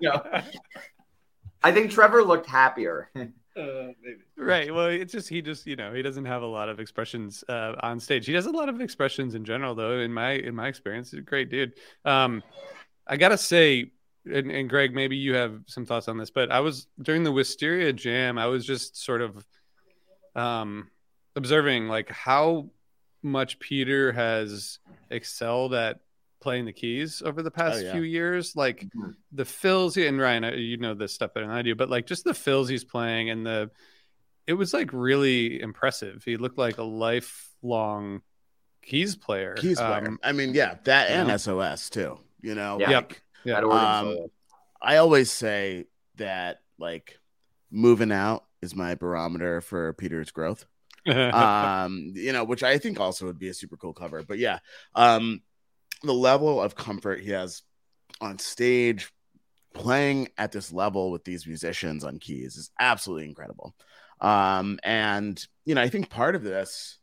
[0.00, 0.42] You know,
[1.62, 3.08] I think Trevor looked happier.
[3.54, 4.20] Uh, maybe.
[4.38, 7.44] right well it's just he just you know he doesn't have a lot of expressions
[7.50, 10.54] uh, on stage he does a lot of expressions in general though in my in
[10.54, 11.74] my experience he's a great dude
[12.06, 12.42] um
[13.06, 13.90] i gotta say
[14.24, 17.32] and, and greg maybe you have some thoughts on this but i was during the
[17.32, 19.44] wysteria jam i was just sort of
[20.34, 20.88] um
[21.36, 22.70] observing like how
[23.22, 24.78] much peter has
[25.10, 26.00] excelled at
[26.42, 27.92] playing the keys over the past Oh, yeah.
[27.92, 28.54] few years.
[28.54, 29.14] Like Mhm.
[29.32, 32.06] the fills, and Ryan, uh, you know this stuff better than I do, but like
[32.06, 33.70] just the fills he's playing and the,
[34.46, 36.24] it was like really impressive.
[36.24, 38.22] He looked like a lifelong
[38.82, 39.54] keys player.
[39.54, 40.06] Keys player.
[40.08, 41.36] Um, I mean, yeah, that and yeah.
[41.36, 42.18] SOS too.
[42.40, 42.90] You know, Yeah.
[42.90, 43.02] Yep.
[43.10, 43.58] like, Yeah.
[43.60, 44.26] Um.
[44.80, 45.86] I always say
[46.16, 47.18] that like
[47.70, 50.66] moving out is my barometer for Peter's growth.
[51.06, 54.22] um, you know, which I think also would be a super cool cover.
[54.22, 54.58] But yeah,
[54.94, 55.42] um,
[56.02, 57.62] the level of comfort he has
[58.20, 59.12] on stage,
[59.74, 63.74] playing at this level with these musicians on keys is absolutely incredible.
[64.20, 66.98] Um, and you know, I think part of this,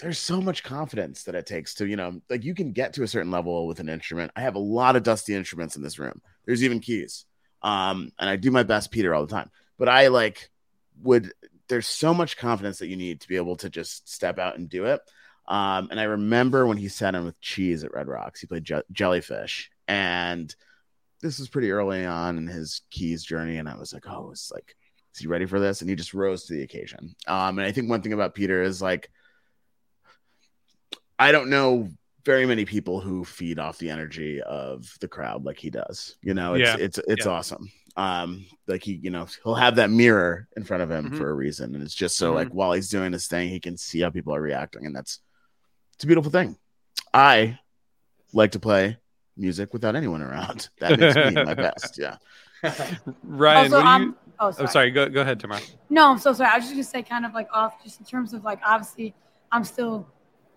[0.00, 3.04] there's so much confidence that it takes to, you know, like you can get to
[3.04, 4.32] a certain level with an instrument.
[4.34, 6.20] I have a lot of dusty instruments in this room.
[6.44, 7.26] There's even keys.
[7.62, 9.50] Um, and I do my best Peter all the time.
[9.78, 10.50] But I like
[11.02, 11.32] would
[11.68, 14.68] there's so much confidence that you need to be able to just step out and
[14.68, 15.00] do it.
[15.46, 18.64] Um, and I remember when he sat in with Cheese at Red Rocks, he played
[18.64, 20.54] Je- Jellyfish, and
[21.20, 24.50] this was pretty early on in his keys journey, and I was like, oh, it's
[24.52, 24.74] like,
[25.14, 25.80] is he ready for this?
[25.80, 27.14] And he just rose to the occasion.
[27.26, 29.10] Um, and I think one thing about Peter is like,
[31.18, 31.88] I don't know
[32.24, 36.16] very many people who feed off the energy of the crowd like he does.
[36.22, 36.76] You know, it's Yeah.
[36.78, 37.32] it's it's Yeah.
[37.32, 37.70] awesome.
[37.96, 41.16] Um, like he, you know, he'll have that mirror in front of him Mhm.
[41.18, 42.34] for a reason, and it's just so Mhm.
[42.34, 45.20] like while he's doing his thing, he can see how people are reacting, and that's
[45.94, 46.56] it's a beautiful thing.
[47.12, 47.58] I
[48.32, 48.98] like to play
[49.36, 50.68] music without anyone around.
[50.80, 51.98] That makes me my best.
[51.98, 52.16] Yeah.
[53.22, 54.02] Ryan, also, what do I'm.
[54.02, 54.16] you?
[54.40, 54.68] Oh, Oh, sorry.
[54.68, 54.90] sorry.
[54.90, 55.58] Go go ahead, Tamar.
[55.90, 56.50] No, I'm so sorry.
[56.52, 59.14] I was just gonna say, kind of like off, just in terms of like, obviously,
[59.52, 60.06] I'm still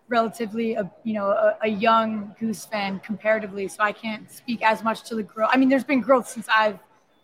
[0.09, 4.83] relatively a you know a, a young Goose fan comparatively, so I can't speak as
[4.83, 5.49] much to the growth.
[5.53, 6.79] I mean, there's been growth since I've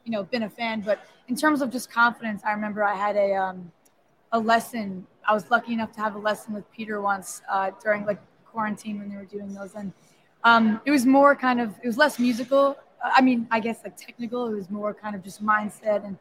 [0.05, 3.15] you know been a fan, but in terms of just confidence, I remember I had
[3.15, 3.71] a um
[4.31, 5.07] a lesson.
[5.27, 8.99] I was lucky enough to have a lesson with Peter once uh, during like quarantine
[8.99, 9.93] when they were doing those, and
[10.43, 12.77] um, it was more kind of it was less musical.
[13.03, 14.47] I mean, I guess like technical.
[14.47, 16.17] It was more kind of just mindset and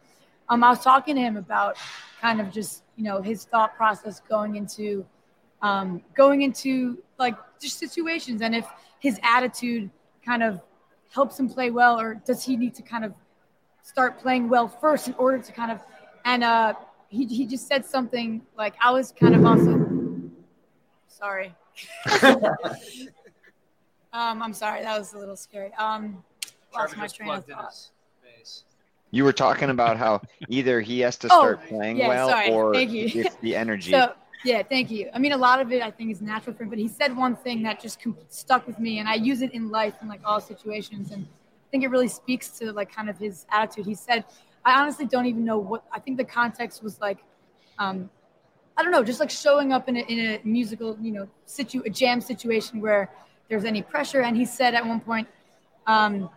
[0.53, 1.77] um, I was talking to him about
[2.21, 5.07] kind of just you know his thought process going into
[5.63, 8.67] um, going into like just situations and if
[9.01, 9.91] his attitude
[10.25, 10.61] kind of
[11.11, 13.15] helps him play well or does he need to kind of
[13.83, 15.81] start playing well first in order to kind of
[16.25, 16.75] and uh,
[17.13, 19.87] he, he just said something like I was kind of also
[21.09, 21.55] sorry
[24.13, 26.25] um, I'm sorry that was a little scary um,
[26.75, 27.91] lost my train of thought.
[29.15, 32.51] You were talking about how either he has to Oh, start playing yeah, well sorry.
[32.51, 33.11] or Thank you.
[33.13, 33.91] it's the energy.
[33.93, 35.11] So yeah, thank you.
[35.13, 37.15] I mean, a lot of it I think is natural for him, but he said
[37.15, 40.09] one thing that just com- stuck with me, and I use it in life in
[40.09, 43.85] like all situations, and I think it really speaks to like kind of his attitude.
[43.85, 44.25] He said,
[44.65, 47.19] "I honestly don't even know what." I think the context was like,
[47.79, 48.11] um,
[48.77, 51.83] I don't know, just like showing up in a, in a musical, you know, situ
[51.85, 53.11] a jam situation where
[53.49, 55.29] there's any pressure, and he said at one point,
[55.87, 56.31] um,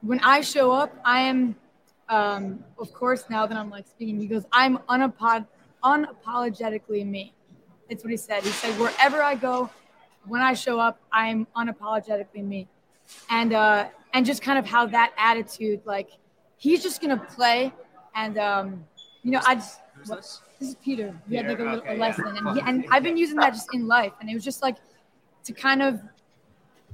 [0.00, 1.56] "When I show up, I am."
[2.08, 5.46] Um, of course, now that I'm like speaking, he goes, I'm unapod-
[5.82, 7.32] unapologetically me.
[7.88, 8.42] It's what he said.
[8.42, 9.70] He said, wherever I go,
[10.26, 12.68] when I show up, I'm unapologetically me.
[13.30, 16.10] And uh, and just kind of how that attitude, like
[16.58, 17.72] he's just gonna play,
[18.14, 18.84] and um,
[19.22, 20.18] you know, I just what-
[20.58, 20.68] this?
[20.70, 21.14] is Peter.
[21.28, 22.38] He had like a, Peter, little, a lesson, yeah.
[22.38, 24.76] and he, and I've been using that just in life, and it was just like
[25.44, 26.00] to kind of,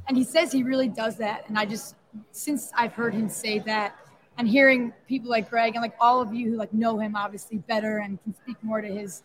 [0.08, 1.94] and he says he really does that, and I just
[2.32, 3.96] since I've heard him say that,
[4.38, 7.58] and hearing people like Greg and like all of you who like know him obviously
[7.58, 9.22] better and can speak more to his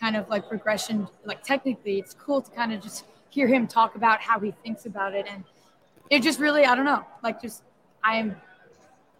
[0.00, 3.96] kind of like progression, like technically, it's cool to kind of just hear him talk
[3.96, 5.44] about how he thinks about it, and
[6.10, 7.62] it just really, I don't know, like just
[8.04, 8.36] I am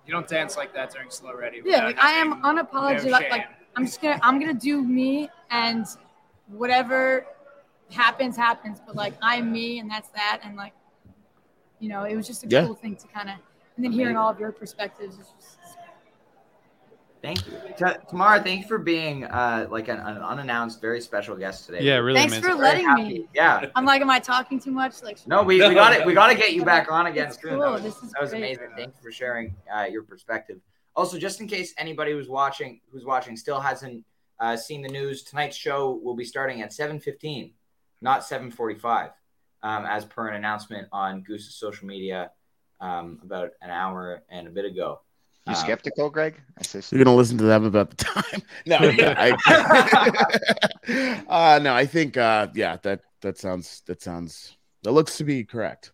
[0.08, 1.60] You don't dance like that during slow ready.
[1.66, 3.04] yeah, like I am having unapologetic.
[3.04, 3.42] no Like, shame.
[3.76, 5.84] I'm just gonna I'm gonna do me and
[6.46, 7.26] whatever
[7.92, 8.80] happens happens.
[8.86, 10.40] But like I'm me and that's that.
[10.42, 10.72] And like
[11.78, 12.64] you know, it was just a Yeah.
[12.64, 13.34] cool thing to kind of
[13.76, 15.57] and then hearing all of your perspectives is just
[17.22, 18.40] Thank you, Ta- Tamara.
[18.42, 21.82] Thank you for being uh, like an, an unannounced, very special guest today.
[21.82, 22.50] Yeah, really Thanks amazing.
[22.50, 23.02] for letting happy.
[23.02, 23.28] me.
[23.34, 23.66] Yeah.
[23.74, 25.02] I'm like, am I talking too much?
[25.02, 26.06] Like No, we, we got it.
[26.06, 27.52] We got to get you back on again It's soon.
[27.52, 27.60] cool.
[27.60, 28.38] That was, This is that was great.
[28.44, 28.68] amazing.
[28.76, 30.58] Thank you for sharing uh, your perspective.
[30.94, 34.04] Also, just in case anybody who's watching who's watching still hasn't
[34.40, 37.52] uh, seen the news, tonight's show will be starting at 7:15,
[38.00, 39.10] not 7:45,
[39.64, 42.30] um, as per an announcement on Goose's social media
[42.80, 45.00] um, about an hour and a bit ago.
[45.48, 46.34] You Um, skeptical, Greg?
[46.58, 48.42] I say You're gonna listen to them about the time.
[48.66, 49.32] No, yeah, I,
[51.28, 55.44] uh, no, I think uh, yeah, that that sounds that sounds that looks to be
[55.44, 55.92] correct.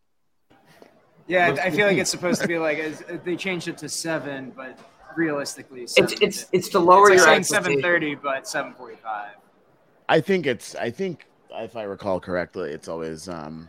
[1.26, 4.52] Yeah, I feel like it's supposed to be like as- they changed it to seven,
[4.54, 4.78] but
[5.16, 9.36] realistically, It's it's it's to lower it's your like saying seven thirty, but seven forty-five.
[10.08, 13.68] I think it's I think if I recall correctly, it's always um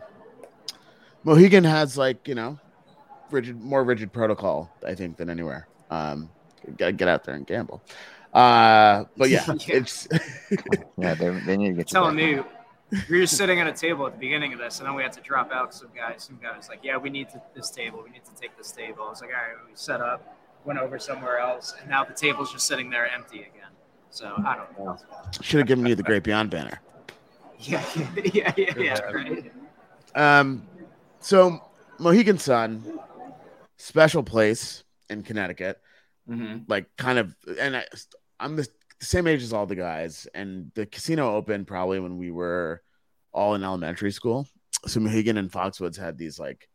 [1.23, 2.59] Mohegan has like you know,
[3.31, 5.67] rigid, more rigid protocol, I think, than anywhere.
[5.89, 6.29] Um,
[6.77, 7.81] gotta get out there and gamble.
[8.33, 9.75] Uh, but yeah, Yeah.
[9.77, 10.07] it's
[10.97, 12.39] Yeah, they, they need to get telling me
[13.09, 15.13] we were sitting at a table at the beginning of this, and then we had
[15.13, 15.73] to drop out.
[15.73, 18.01] Some guys, some guys, like, yeah, we need to, this table.
[18.03, 19.03] We need to take this table.
[19.05, 22.13] I was like, all right, we set up, went over somewhere else, and now the
[22.13, 23.71] table's just sitting there empty again.
[24.11, 24.97] So I don't know.
[25.41, 26.81] should have given you the Great Beyond banner.
[27.57, 27.81] Yeah,
[28.33, 28.99] yeah, yeah, yeah.
[28.99, 29.51] Right.
[30.13, 30.67] Um,
[31.21, 31.63] so
[31.99, 32.99] Mohegan Sun,
[33.77, 35.79] special place in Connecticut.
[36.27, 36.63] Mm-hmm.
[36.67, 37.85] like kind of and I,
[38.39, 38.67] i'm the
[38.99, 42.81] same age as all the guys and the casino opened probably when we were
[43.31, 44.47] all in elementary school
[44.87, 46.67] so mohegan and foxwoods had these like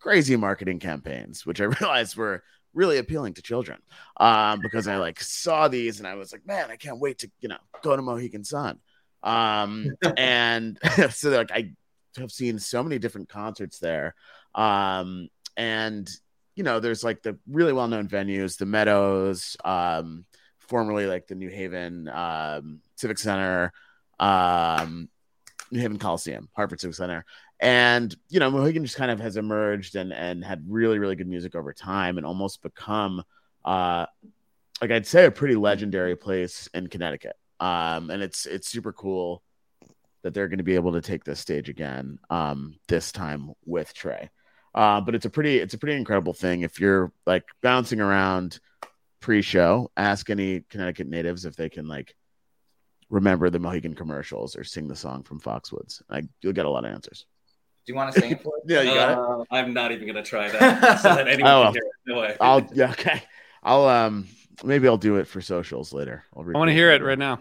[0.00, 2.42] crazy marketing campaigns which i realized were
[2.74, 3.78] really appealing to children
[4.16, 7.30] um because i like saw these and i was like man i can't wait to
[7.38, 8.80] you know go to mohegan sun
[9.22, 10.76] um and
[11.10, 11.72] so like i
[12.16, 14.16] have seen so many different concerts there
[14.56, 16.10] um and
[16.58, 20.24] you know, there's like the really well known venues, the Meadows, um,
[20.58, 23.72] formerly like the New Haven um, Civic Center,
[24.18, 25.08] um,
[25.70, 27.24] New Haven Coliseum, Hartford Civic Center.
[27.60, 31.28] And, you know, Mohegan just kind of has emerged and, and had really, really good
[31.28, 33.22] music over time and almost become,
[33.64, 34.06] uh,
[34.82, 37.36] like I'd say, a pretty legendary place in Connecticut.
[37.60, 39.44] Um, and it's it's super cool
[40.22, 43.94] that they're going to be able to take this stage again um, this time with
[43.94, 44.30] Trey.
[44.78, 46.62] Uh, but it's a pretty it's a pretty incredible thing.
[46.62, 48.60] If you're like bouncing around
[49.18, 52.14] pre-show, ask any Connecticut natives if they can like
[53.10, 56.00] remember the Mohegan commercials or sing the song from Foxwoods.
[56.08, 57.26] Like you'll get a lot of answers.
[57.86, 58.62] Do you want to sing it for us?
[58.68, 59.18] Yeah, you got it.
[59.18, 60.98] Uh, I'm not even gonna try that.
[61.02, 61.92] so that anyone Oh, can hear it.
[62.06, 62.36] No way.
[62.40, 63.20] I'll yeah okay.
[63.64, 64.28] I'll um
[64.62, 66.22] maybe I'll do it for socials later.
[66.36, 67.40] I'll I want to hear it right now.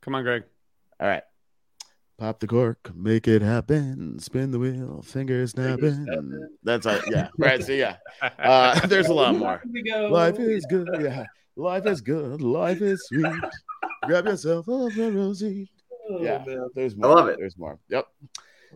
[0.00, 0.44] Come on, Greg.
[0.98, 1.24] All right.
[2.20, 4.18] Pop the cork, make it happen.
[4.18, 6.06] Spin the wheel, fingers snapping.
[6.62, 7.64] That's a, yeah, right.
[7.64, 7.96] So yeah,
[8.38, 9.62] uh, there's a lot more.
[9.64, 10.08] Here we go.
[10.08, 11.24] Life is good, yeah.
[11.56, 12.42] Life is good.
[12.42, 13.24] Life is sweet.
[14.04, 14.72] Grab yourself a
[15.10, 15.70] rosy.
[16.10, 16.68] Oh, Yeah, man.
[16.74, 17.16] there's I more.
[17.16, 17.36] love it.
[17.38, 17.78] There's more.
[17.88, 18.06] Yep.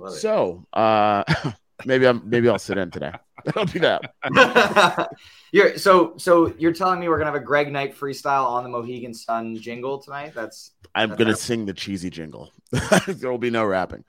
[0.09, 1.25] So, uh,
[1.85, 3.13] maybe I'm maybe I'll sit in today.
[3.57, 5.11] I'll do that.
[5.53, 8.71] you're so so you're telling me we're gonna have a Greg Knight freestyle on the
[8.71, 10.33] Mohegan Sun jingle tonight?
[10.35, 11.39] That's I'm That's gonna right.
[11.39, 12.53] sing the cheesy jingle.
[13.07, 14.05] there will be no rapping.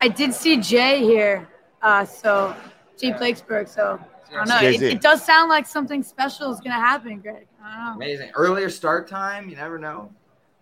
[0.00, 1.48] I did see Jay here,
[1.82, 2.54] uh, so
[2.98, 3.68] Jay Blakesberg.
[3.68, 3.98] So
[4.30, 4.60] I don't know.
[4.60, 7.46] It, it does sound like something special is gonna happen, Greg.
[7.64, 7.92] I don't know.
[8.04, 8.30] amazing.
[8.34, 10.10] Earlier start time, you never know.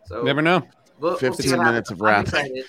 [0.07, 0.61] So Never know.
[0.99, 2.63] we'll- we'll 15 minutes of I'm rapping.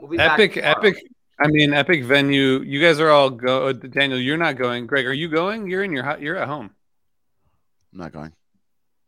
[0.00, 0.96] We'll be back Epic, epic.
[1.40, 2.60] I mean, epic venue.
[2.62, 3.72] You guys are all go.
[3.72, 4.86] Daniel, you're not going.
[4.86, 5.68] Greg, are you going?
[5.70, 6.02] You're in your.
[6.02, 6.70] hu- You're at home.
[7.92, 8.32] I'm not going.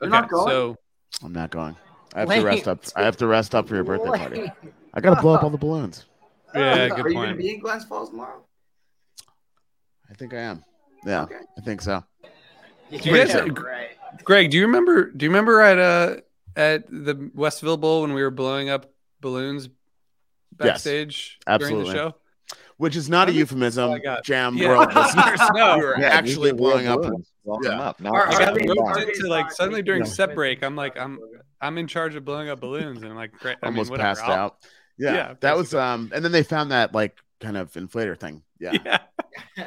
[0.01, 0.49] You're not going?
[0.49, 0.77] So
[1.25, 1.77] I'm not going.
[2.15, 2.85] I have to rest up.
[2.97, 4.53] I have to rest up for your birthday party.
[4.95, 6.07] I gotta blow up all the balloons.
[6.55, 7.39] yeah, Are good you gonna point.
[7.39, 8.45] be in Glens Falls tomorrow?
[10.11, 10.65] I think I am.
[11.07, 11.37] Yeah, Okay.
[11.57, 12.03] I think so.
[12.91, 13.91] you guys- right.
[14.25, 15.11] Greg, do you remember?
[15.11, 16.17] Do you remember at uh
[16.57, 19.69] at the Westville Bowl when we were blowing up balloons
[20.53, 21.93] backstage during absolutely.
[21.93, 22.15] the show?
[22.81, 24.01] Which is not a Let me- euphemism.
[24.07, 24.69] Oh, Jam Yeah.
[24.69, 25.41] world listeners.
[25.55, 25.77] No.
[25.79, 27.03] we were Yeah, actually blowing up.
[27.03, 27.31] balloons.
[27.63, 27.81] Yeah.
[27.81, 28.01] up.
[28.01, 30.63] Now Are- I got they- roped into like suddenly during making set break.
[30.65, 31.19] I'm like, I'm
[31.61, 33.59] I'm in charge of blowing up balloons, and I'm like, great.
[33.63, 34.57] I mean, Almost whatever, passed I'll- out.
[34.99, 36.11] Yeah, Yeah, that was um.
[36.15, 38.43] And then they found that like kind of inflator thing.
[38.59, 38.73] Yeah.
[38.85, 38.99] Yeah,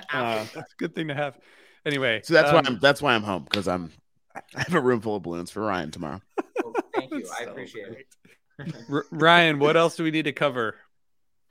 [0.13, 1.37] uh, that's a good thing to have.
[1.85, 2.79] Anyway, So that's why um, I'm.
[2.79, 3.91] That's why I'm home because I'm.
[4.35, 6.19] I have a room full of balloons for Ryan tomorrow.
[6.65, 7.27] Oh, thank you.
[7.39, 8.73] I So appreciate it.
[8.89, 10.75] R- Ryan, what else do we need to cover?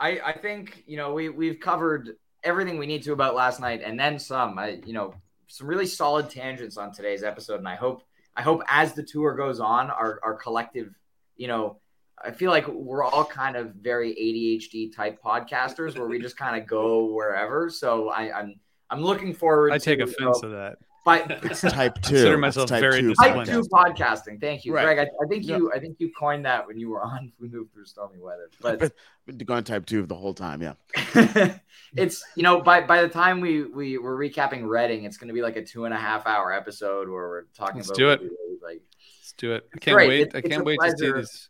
[0.02, 3.82] I, I think you know we we've covered everything we need to about last night
[3.84, 4.58] and then some.
[4.58, 5.14] I you know
[5.46, 8.02] some really solid tangents on today's episode, and I hope
[8.36, 10.92] I hope as the tour goes on, our our collective,
[11.36, 11.78] you know,
[12.22, 16.60] I feel like we're all kind of very ADHD type podcasters where we just kind
[16.60, 17.70] of go wherever.
[17.70, 18.56] So I, I'm
[18.90, 19.72] I'm looking forward.
[19.72, 20.78] I take offense you to that.
[21.06, 22.08] Know, It's by, type two.
[22.14, 24.40] Consider myself type very two Type two podcasting.
[24.40, 24.84] Thank you, Right.
[24.84, 24.98] Greg.
[24.98, 25.56] I, I think Yeah.
[25.56, 27.32] you I think you coined that when you were on.
[27.40, 28.92] We moved through stormy weather, but
[29.26, 30.62] Been going type two the whole time.
[30.62, 30.74] Yeah.
[31.96, 35.34] it's you know by by the time we we were recapping Reading, it's going to
[35.34, 38.10] be like a two and a half hour episode where we're talking Let's about do
[38.10, 38.20] it.
[38.20, 38.82] what we really Like
[39.20, 39.68] Let's do it.
[39.74, 40.08] I can't Great.
[40.08, 40.20] wait.
[40.28, 41.16] It's- I can't a wait to see pleasure.
[41.18, 41.48] these.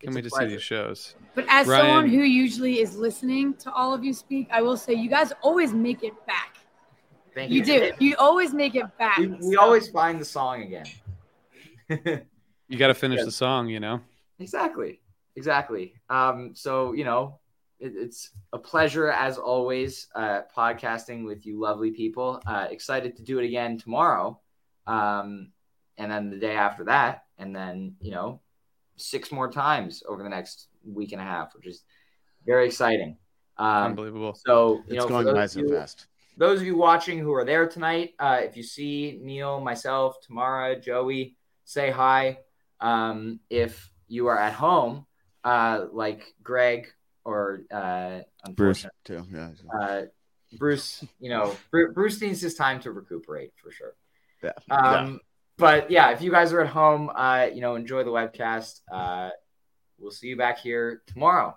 [0.00, 1.14] Can't It's wait to see these shows.
[1.34, 4.76] But as Ryan- someone who usually is listening to all of you speak, I will
[4.78, 6.56] say you guys always make it back.
[7.34, 7.92] Thank You You do.
[7.98, 9.18] You always make it back.
[9.18, 10.86] We, we always find the song again.
[12.68, 13.24] You got to finish Yeah.
[13.24, 14.00] the song, you know.
[14.38, 15.00] exactly,
[15.36, 15.94] exactly.
[16.08, 17.38] Um, so you know,
[17.78, 22.40] it, it's a pleasure as always uh, podcasting with you, lovely people.
[22.46, 24.38] Uh, excited to do it again tomorrow,
[24.86, 25.50] um,
[25.98, 28.40] and then the day after that, and then you know,
[28.96, 31.82] six more times over the next week and a half, which is
[32.46, 33.16] very exciting.
[33.56, 34.34] Um, Unbelievable.
[34.46, 36.06] so you It's know, going those by of so fast.
[36.40, 40.80] Those of you watching who are there tonight, uh, if you see Neil, myself, Tamara,
[40.80, 41.36] Joey,
[41.66, 42.38] say hi.
[42.80, 45.04] Um, if you are at home,
[45.44, 46.88] uh, like Greg
[47.26, 48.20] or uh,
[48.52, 49.22] Bruce too.
[49.30, 49.50] Yeah.
[49.78, 50.02] uh,
[50.58, 53.94] Bruce, you know, Bru- Bruce needs his time to recuperate for sure.
[54.42, 54.52] Yeah.
[54.74, 55.20] Um,
[55.58, 58.80] But yeah, if you guys are at home, uh, you know, enjoy the webcast.
[58.90, 59.28] Uh,
[59.98, 61.54] we'll see you back here tomorrow.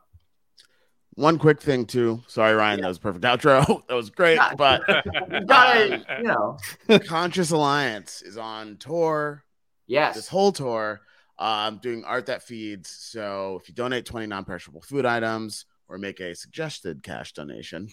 [1.15, 2.21] One quick thing too.
[2.27, 2.81] Sorry, Ryan.
[2.81, 3.85] That was a perfect outro.
[3.87, 4.35] that was great.
[4.35, 4.53] Yeah.
[4.55, 4.81] But
[5.31, 6.57] You gotta, you know,
[7.05, 9.43] Conscious Alliance is on tour.
[9.87, 10.15] yes.
[10.15, 11.01] This whole tour.
[11.39, 12.89] Um, doing art that feeds.
[12.89, 17.89] So if you donate 20 non-perishable food items or make a suggested cash donation,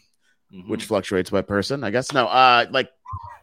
[0.54, 0.68] Mhm.
[0.68, 2.12] which fluctuates by person, I guess.
[2.12, 2.90] No, uh, like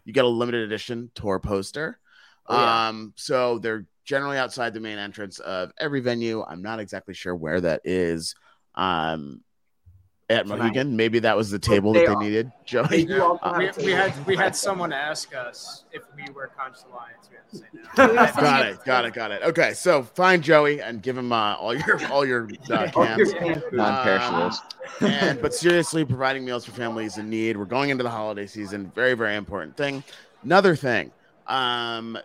[0.05, 1.99] you get a limited edition tour poster.
[2.45, 2.87] Oh, yeah.
[2.89, 6.43] Um, so they're generally outside the main entrance of every venue.
[6.43, 8.35] I'm not exactly sure where that is.
[8.75, 9.41] Um,
[10.29, 12.21] at Mohegan, maybe that was the table They that they are.
[12.21, 12.47] needed.
[12.47, 13.05] They Joey.
[13.05, 16.83] do also have We, we had we had someone ask us if we were Conscious
[16.91, 17.29] Alliance.
[17.31, 18.07] We had to say no.
[18.11, 19.41] We were sitting got it, got it, got it.
[19.43, 23.15] Okay, so find Joey and give him uh, all your all your uh, cans.
[23.17, 23.73] here's canned food.
[23.73, 24.61] Non-perishables.
[25.01, 27.55] and but seriously, providing meals for families in need.
[27.55, 28.91] We're going into the holiday season.
[28.93, 30.03] Very, very important thing.
[30.43, 31.11] Another thing,
[31.47, 32.17] um,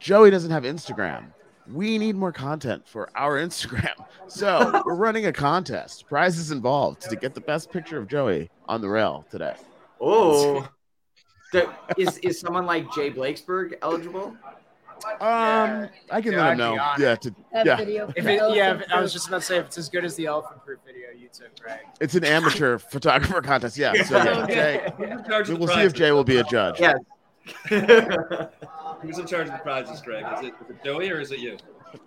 [0.00, 1.26] Joey doesn't have Instagram.
[1.72, 3.94] We need more content for our Instagram.
[4.28, 6.06] So we're running a contest.
[6.08, 9.54] Prizes involved to get the best picture of Joey on the rail today.
[10.00, 10.68] Oh,
[11.52, 14.36] The- is is someone like Jay Blakesberg eligible?
[15.20, 16.74] Um, I can Yeah, let him know.
[16.98, 17.76] Yeah, to, yeah.
[17.76, 18.12] video.
[18.16, 20.26] If it, yeah, I was just about to say if it's as good as the
[20.26, 21.80] elephant proof video you took, Greg.
[22.00, 23.76] It's an amateur photographer contest.
[23.78, 23.92] Yeah.
[24.04, 25.92] So yeah, Jay, Who's in charge of the we'll see if?
[25.92, 26.80] Jay will be a judge.
[26.80, 26.94] Yeah.
[29.00, 30.24] Who's in charge of the prizes, Greg?
[30.38, 31.56] Is it, is it Joey or is it you?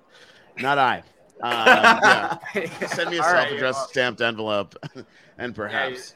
[0.62, 0.98] Not I.
[1.42, 2.38] Um, yeah.
[2.88, 4.76] Send me a All right, self-addressed well, stamped envelope,
[5.38, 6.16] and perhaps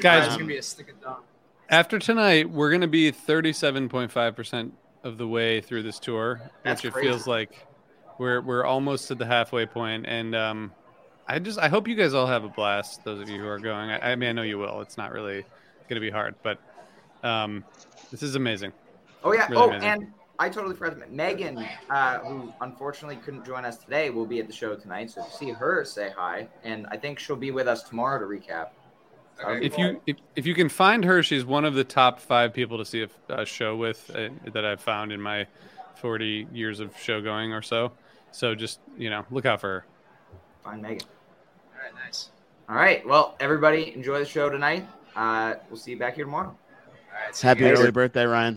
[0.00, 1.22] Guys, It's gonna be a stick of dong.
[1.68, 4.72] after tonight, we're going to be 37.5%
[5.04, 7.08] of the way through this tour, That's which it crazy.
[7.08, 7.66] feels like
[8.18, 10.72] we're we're almost to the halfway point and um
[11.26, 13.58] I just I hope you guys all have a blast those of you who are
[13.58, 13.90] going.
[13.90, 14.80] I, I mean I know you will.
[14.80, 15.42] It's not really
[15.88, 16.58] going to be hard, but
[17.24, 17.64] um
[18.12, 18.72] this is amazing.
[19.24, 19.48] Oh yeah.
[19.48, 19.88] Really oh, amazing.
[19.88, 21.10] and I totally forgot.
[21.10, 25.10] Megan, uh, who unfortunately couldn't join us today, will be at the show tonight.
[25.10, 26.48] So if you see her, say hi.
[26.64, 28.70] And I think she'll be with us tomorrow to recap.
[29.38, 32.20] That'll be If you if, if you can find her, she's one of the top
[32.20, 35.46] 5 people to see a, a show with uh, that I've found in my
[35.96, 37.92] 40 years of show going or so.
[38.32, 39.84] So just, you know, look out for her.
[40.64, 41.06] find Megan.
[41.74, 42.30] All right, nice.
[42.68, 43.06] All right.
[43.06, 44.88] Well, everybody, enjoy the show tonight.
[45.14, 46.48] Uh, we'll see you back here tomorrow.
[46.48, 48.56] All right, happy early birthday, Ryan.